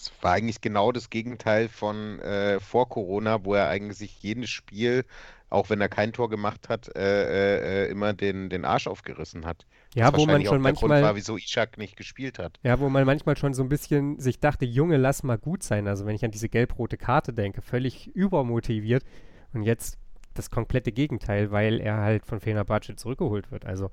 [0.00, 4.50] Es war eigentlich genau das Gegenteil von äh, vor Corona, wo er eigentlich sich jedes
[4.50, 5.04] Spiel
[5.50, 9.66] auch wenn er kein Tor gemacht hat, äh, äh, immer den, den Arsch aufgerissen hat.
[9.94, 11.02] Ja, wo man schon manchmal.
[11.02, 12.58] war, wieso Ishak nicht gespielt hat.
[12.62, 15.88] Ja, wo man manchmal schon so ein bisschen sich dachte, Junge, lass mal gut sein.
[15.88, 19.04] Also, wenn ich an diese gelb-rote Karte denke, völlig übermotiviert.
[19.52, 19.98] Und jetzt
[20.34, 23.66] das komplette Gegenteil, weil er halt von Fenerbahce zurückgeholt wird.
[23.66, 23.90] Also,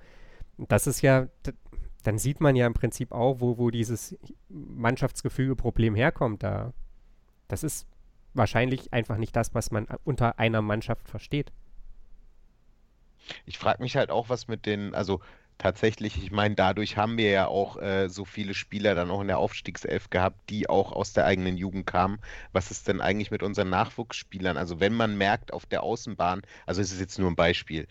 [0.58, 1.28] das ist ja.
[2.08, 6.42] Dann sieht man ja im Prinzip auch, wo, wo dieses Mannschaftsgefüge-Problem herkommt.
[6.42, 6.72] Da,
[7.50, 7.86] das ist
[8.34, 11.52] wahrscheinlich einfach nicht das, was man unter einer Mannschaft versteht.
[13.46, 15.20] Ich frage mich halt auch, was mit den, also
[15.58, 19.28] tatsächlich, ich meine, dadurch haben wir ja auch äh, so viele Spieler dann auch in
[19.28, 22.20] der Aufstiegself gehabt, die auch aus der eigenen Jugend kamen.
[22.52, 24.58] Was ist denn eigentlich mit unseren Nachwuchsspielern?
[24.58, 27.88] Also wenn man merkt auf der Außenbahn, also es ist jetzt nur ein Beispiel,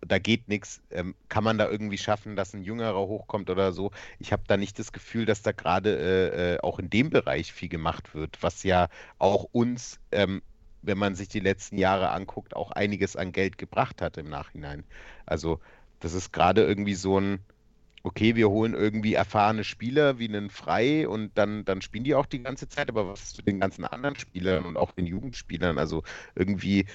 [0.00, 3.90] da geht nichts, ähm, kann man da irgendwie schaffen, dass ein Jüngerer hochkommt oder so?
[4.18, 7.52] Ich habe da nicht das Gefühl, dass da gerade äh, äh, auch in dem Bereich
[7.52, 10.42] viel gemacht wird, was ja auch uns ähm,
[10.82, 14.84] wenn man sich die letzten Jahre anguckt, auch einiges an Geld gebracht hat im Nachhinein.
[15.26, 15.60] Also
[16.00, 17.40] das ist gerade irgendwie so ein,
[18.02, 22.26] okay, wir holen irgendwie erfahrene Spieler wie einen Frei und dann, dann spielen die auch
[22.26, 25.78] die ganze Zeit, aber was zu den ganzen anderen Spielern und auch den Jugendspielern?
[25.78, 26.02] Also
[26.34, 26.86] irgendwie,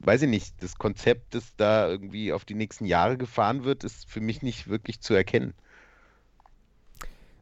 [0.00, 4.08] weiß ich nicht, das Konzept, das da irgendwie auf die nächsten Jahre gefahren wird, ist
[4.08, 5.54] für mich nicht wirklich zu erkennen.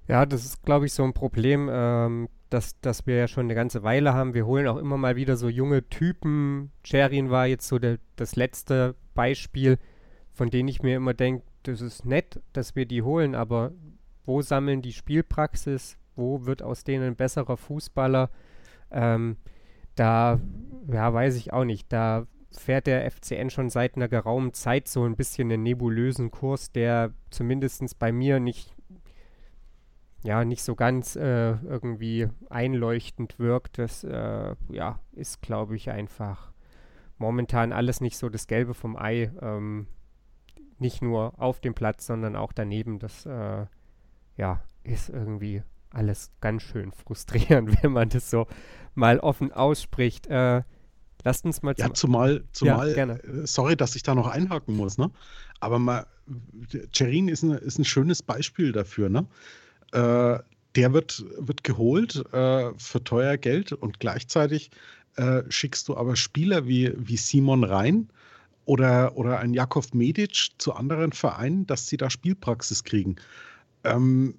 [0.09, 3.55] Ja, das ist, glaube ich, so ein Problem, ähm, das, das wir ja schon eine
[3.55, 4.34] ganze Weile haben.
[4.34, 6.70] Wir holen auch immer mal wieder so junge Typen.
[6.84, 9.78] Cherin war jetzt so der, das letzte Beispiel,
[10.33, 13.72] von denen ich mir immer denke, das ist nett, dass wir die holen, aber
[14.24, 15.99] wo sammeln die Spielpraxis?
[16.14, 18.30] Wo wird aus denen ein besserer Fußballer?
[18.91, 19.37] Ähm,
[19.95, 20.41] da,
[20.91, 21.93] ja, weiß ich auch nicht.
[21.93, 26.70] Da fährt der FCN schon seit einer geraumen Zeit so ein bisschen einen nebulösen Kurs,
[26.72, 28.74] der zumindest bei mir nicht
[30.24, 33.78] ja, nicht so ganz äh, irgendwie einleuchtend wirkt.
[33.78, 36.53] Das äh, ja, ist, glaube ich, einfach
[37.18, 39.33] momentan alles nicht so das Gelbe vom Ei.
[39.41, 39.89] Ähm,
[40.83, 42.99] nicht nur auf dem Platz, sondern auch daneben.
[42.99, 43.64] Das äh,
[44.37, 48.47] ja, ist irgendwie alles ganz schön frustrierend, wenn man das so
[48.95, 50.26] mal offen ausspricht.
[50.26, 50.62] Äh,
[51.24, 54.76] lasst uns mal zum Ja, zumal, zumal ja, äh, sorry, dass ich da noch einhaken
[54.76, 55.11] muss, ne?
[55.61, 56.07] Aber mal,
[56.93, 59.26] Cerin ist, ein, ist ein schönes Beispiel dafür, ne?
[59.93, 60.43] Äh,
[60.74, 64.70] der wird, wird geholt äh, für teuer Geld und gleichzeitig
[65.16, 68.09] äh, schickst du aber Spieler wie, wie Simon Rhein
[68.72, 73.16] oder, oder ein Jakov Medic zu anderen Vereinen, dass sie da Spielpraxis kriegen.
[73.84, 74.34] Ähm,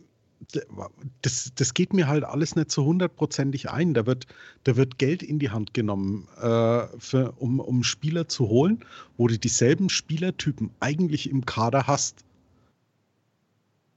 [1.22, 3.94] das, das geht mir halt alles nicht so hundertprozentig ein.
[3.94, 4.26] Da wird,
[4.64, 8.84] da wird Geld in die Hand genommen, äh, für, um, um Spieler zu holen,
[9.18, 12.26] wo du dieselben Spielertypen eigentlich im Kader hast.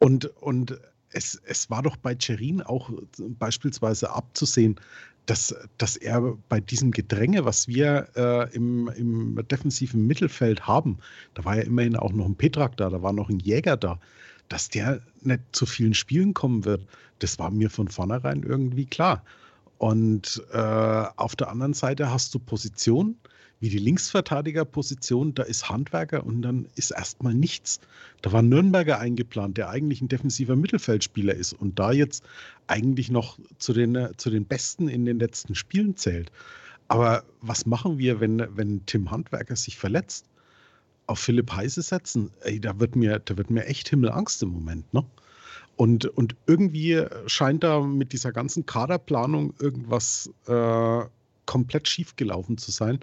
[0.00, 0.78] Und, und
[1.08, 2.90] es, es war doch bei Cerin auch
[3.38, 4.78] beispielsweise abzusehen,
[5.26, 10.98] dass, dass er bei diesem Gedränge, was wir äh, im, im defensiven Mittelfeld haben,
[11.34, 13.98] da war ja immerhin auch noch ein Petrak da, da war noch ein Jäger da,
[14.48, 16.86] dass der nicht zu vielen Spielen kommen wird,
[17.18, 19.24] das war mir von vornherein irgendwie klar.
[19.78, 23.18] Und äh, auf der anderen Seite hast du Positionen,
[23.60, 27.80] wie die Linksverteidigerposition, da ist Handwerker und dann ist erstmal nichts.
[28.22, 32.24] Da war Nürnberger eingeplant, der eigentlich ein defensiver Mittelfeldspieler ist und da jetzt
[32.66, 36.30] eigentlich noch zu den, zu den Besten in den letzten Spielen zählt.
[36.88, 40.26] Aber was machen wir, wenn, wenn Tim Handwerker sich verletzt?
[41.06, 42.30] Auf Philipp Heise setzen?
[42.42, 45.04] Ey, da wird mir, da wird mir echt Himmelangst im Moment, ne?
[45.76, 51.04] Und, und irgendwie scheint da mit dieser ganzen Kaderplanung irgendwas äh,
[51.44, 53.00] komplett schief gelaufen zu sein.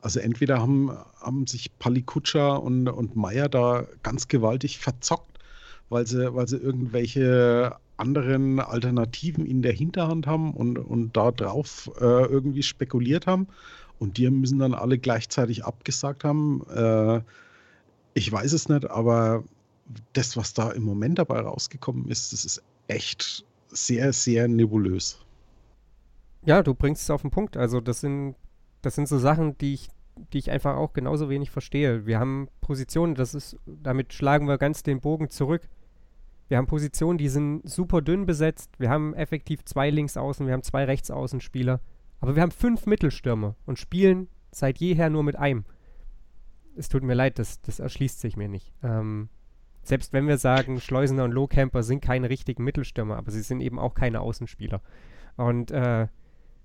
[0.00, 0.90] Also entweder haben,
[1.20, 5.38] haben sich Palikutscher und, und Meier da ganz gewaltig verzockt,
[5.88, 11.90] weil sie, weil sie irgendwelche anderen Alternativen in der Hinterhand haben und, und da drauf
[12.00, 13.46] äh, irgendwie spekuliert haben.
[13.98, 16.62] Und die müssen dann alle gleichzeitig abgesagt haben.
[16.74, 17.20] Äh,
[18.14, 19.44] ich weiß es nicht, aber
[20.14, 25.18] das, was da im Moment dabei rausgekommen ist, das ist echt sehr, sehr nebulös.
[26.46, 27.58] Ja, du bringst es auf den Punkt.
[27.58, 28.34] Also das sind
[28.82, 29.88] das sind so Sachen, die ich,
[30.32, 32.06] die ich einfach auch genauso wenig verstehe.
[32.06, 35.68] Wir haben Positionen, das ist, damit schlagen wir ganz den Bogen zurück.
[36.48, 38.70] Wir haben Positionen, die sind super dünn besetzt.
[38.78, 41.80] Wir haben effektiv zwei Linksaußen, wir haben zwei Rechtsaußenspieler.
[42.20, 45.64] Aber wir haben fünf Mittelstürmer und spielen seit jeher nur mit einem.
[46.76, 48.72] Es tut mir leid, das, das erschließt sich mir nicht.
[48.82, 49.28] Ähm,
[49.82, 53.78] selbst wenn wir sagen, Schleusener und Lohkemper sind keine richtigen Mittelstürmer, aber sie sind eben
[53.78, 54.82] auch keine Außenspieler.
[55.36, 56.08] Und äh,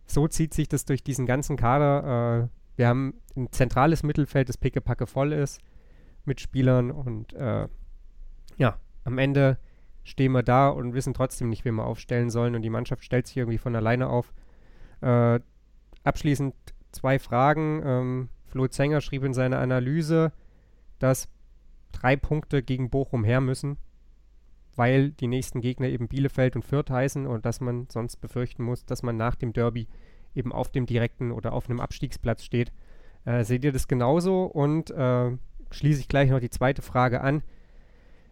[0.05, 2.43] so zieht sich das durch diesen ganzen Kader.
[2.43, 5.61] Äh, wir haben ein zentrales Mittelfeld, das pickepacke voll ist
[6.25, 7.67] mit Spielern und äh,
[8.57, 9.57] ja, am Ende
[10.03, 13.27] stehen wir da und wissen trotzdem nicht, wen wir aufstellen sollen und die Mannschaft stellt
[13.27, 14.33] sich irgendwie von alleine auf.
[15.01, 15.39] Äh,
[16.03, 16.55] abschließend
[16.91, 17.81] zwei Fragen.
[17.83, 20.31] Ähm, Flo Zenger schrieb in seiner Analyse,
[20.99, 21.27] dass
[21.91, 23.77] drei Punkte gegen Bochum her müssen
[24.75, 28.85] weil die nächsten Gegner eben Bielefeld und Fürth heißen und dass man sonst befürchten muss,
[28.85, 29.87] dass man nach dem Derby
[30.35, 32.71] eben auf dem direkten oder auf einem Abstiegsplatz steht.
[33.25, 34.43] Äh, seht ihr das genauso?
[34.45, 35.31] Und äh,
[35.71, 37.41] schließe ich gleich noch die zweite Frage an.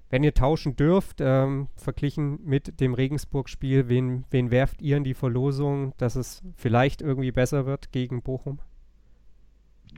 [0.09, 5.15] Wenn ihr tauschen dürft, ähm, verglichen mit dem Regensburg-Spiel, wen, wen werft ihr in die
[5.15, 8.59] Verlosung, dass es vielleicht irgendwie besser wird gegen Bochum?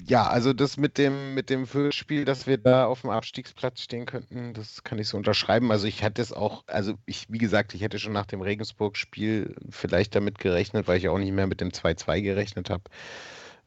[0.03, 4.05] Ja, also das mit dem, mit dem Spiel, dass wir da auf dem Abstiegsplatz stehen
[4.05, 5.71] könnten, das kann ich so unterschreiben.
[5.71, 9.55] Also ich hätte es auch, also ich, wie gesagt, ich hätte schon nach dem Regensburg-Spiel
[9.69, 12.83] vielleicht damit gerechnet, weil ich auch nicht mehr mit dem 2-2 gerechnet habe.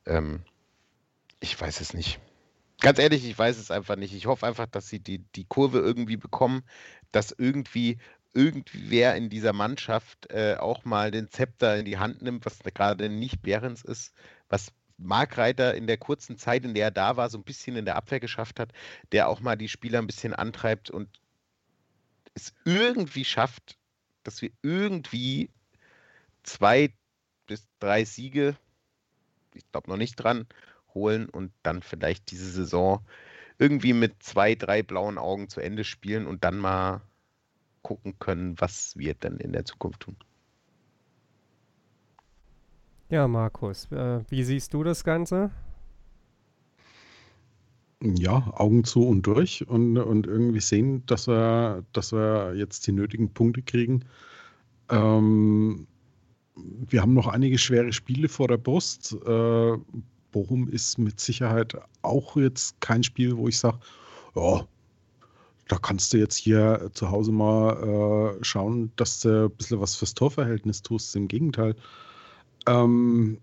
[0.07, 0.43] Ähm,
[1.41, 2.21] ich weiß es nicht.
[2.81, 4.15] Ganz ehrlich, ich weiß es einfach nicht.
[4.15, 6.63] Ich hoffe einfach, dass sie die, die Kurve irgendwie bekommen,
[7.11, 7.99] dass irgendwie
[8.35, 13.09] irgendwer in dieser Mannschaft äh, auch mal den Zepter in die Hand nimmt, was gerade
[13.09, 14.13] nicht Behrens ist,
[14.49, 17.85] was Markreiter in der kurzen Zeit, in der er da war, so ein bisschen in
[17.85, 18.73] der Abwehr geschafft hat,
[19.13, 21.09] der auch mal die Spieler ein bisschen antreibt und
[22.35, 23.79] es irgendwie schafft,
[24.25, 25.51] dass wir irgendwie
[26.43, 26.93] zwei
[27.47, 28.57] bis drei Siege,
[29.55, 30.47] ich glaube noch nicht dran,
[30.95, 33.05] holen und dann vielleicht diese Saison
[33.59, 37.03] irgendwie mit zwei, drei blauen Augen zu Ende spielen und dann mal
[37.83, 40.17] gucken können, was wir dann in der Zukunft tun.
[43.11, 45.51] Ja, Markus, äh, wie siehst du das Ganze?
[48.03, 52.93] Ja, Augen zu und durch und, und irgendwie sehen, dass wir, dass wir jetzt die
[52.93, 54.05] nötigen Punkte kriegen.
[54.91, 55.87] Ähm,
[56.55, 59.17] wir haben noch einige schwere Spiele vor der Brust.
[59.27, 59.73] Äh,
[60.31, 63.79] Bochum ist mit Sicherheit auch jetzt kein Spiel, wo ich sage,
[64.37, 64.67] ja,
[65.67, 69.97] da kannst du jetzt hier zu Hause mal äh, schauen, dass du ein bisschen was
[69.97, 71.17] fürs Torverhältnis tust.
[71.17, 71.75] Im Gegenteil.
[72.69, 73.39] Ähm,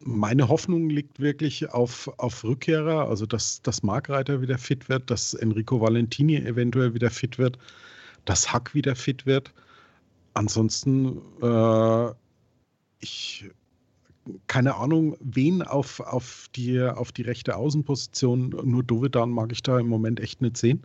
[0.00, 5.34] meine Hoffnung liegt wirklich auf, auf Rückkehrer, also dass, dass Markreiter wieder fit wird, dass
[5.34, 7.58] Enrico Valentini eventuell wieder fit wird,
[8.26, 9.52] dass Hack wieder fit wird.
[10.34, 12.10] Ansonsten, äh,
[13.00, 13.50] ich
[14.46, 19.78] keine Ahnung, wen auf, auf, die, auf die rechte Außenposition, nur Dovedan mag ich da
[19.78, 20.82] im Moment echt nicht sehen.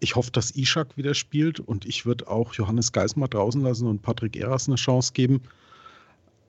[0.00, 4.02] Ich hoffe, dass Ishak wieder spielt und ich würde auch Johannes Geismar draußen lassen und
[4.02, 5.42] Patrick Eras eine Chance geben.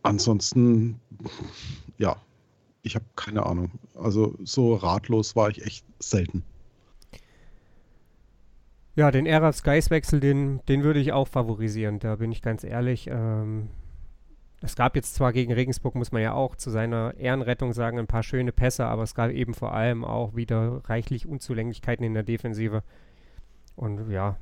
[0.05, 0.99] Ansonsten,
[1.97, 2.15] ja,
[2.83, 3.71] ich habe keine Ahnung.
[3.95, 6.43] Also so ratlos war ich echt selten.
[8.95, 13.09] Ja, den Eras Geiswechsel, den, den würde ich auch favorisieren, da bin ich ganz ehrlich.
[13.11, 13.69] Ähm,
[14.61, 18.07] es gab jetzt zwar gegen Regensburg, muss man ja auch zu seiner Ehrenrettung sagen, ein
[18.07, 22.23] paar schöne Pässe, aber es gab eben vor allem auch wieder reichlich Unzulänglichkeiten in der
[22.23, 22.83] Defensive.
[23.75, 24.37] Und ja,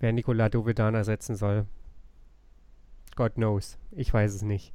[0.00, 1.66] wer Nikola Dovedan ersetzen soll,
[3.14, 3.78] God knows.
[3.92, 4.72] Ich weiß es nicht.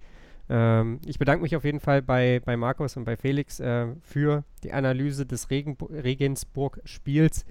[0.50, 4.44] Ähm, ich bedanke mich auf jeden Fall bei, bei Markus und bei Felix äh, für
[4.64, 7.46] die Analyse des Regensburg-Spiels.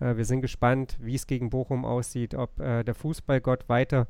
[0.00, 4.08] Äh, wir sind gespannt, wie es gegen Bochum aussieht, ob äh, der Fußballgott weiter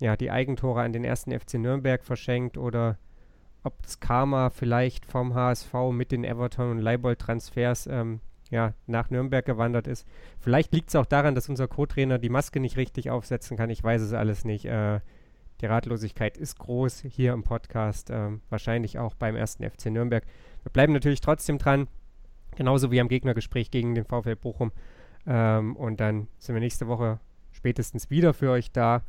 [0.00, 2.98] ja, die Eigentore an den ersten FC Nürnberg verschenkt oder
[3.62, 8.20] ob das Karma vielleicht vom HSV mit den Everton- und Leibold-Transfers ähm,
[8.50, 10.06] ja, nach Nürnberg gewandert ist.
[10.40, 13.70] Vielleicht liegt es auch daran, dass unser Co-Trainer die Maske nicht richtig aufsetzen kann.
[13.70, 14.66] Ich weiß es alles nicht.
[14.66, 15.00] Äh,
[15.62, 20.24] die Ratlosigkeit ist groß hier im Podcast, ähm, wahrscheinlich auch beim ersten FC Nürnberg.
[20.64, 21.86] Wir bleiben natürlich trotzdem dran,
[22.56, 24.72] genauso wie am Gegnergespräch gegen den VfL Bochum.
[25.24, 27.20] Ähm, und dann sind wir nächste Woche
[27.52, 29.02] spätestens wieder für euch da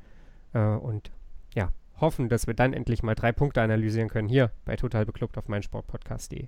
[0.54, 1.12] äh, und
[1.56, 5.38] ja, hoffen, dass wir dann endlich mal drei Punkte analysieren können hier bei Total Beklubbt
[5.40, 6.48] auf meinsportpodcast.de.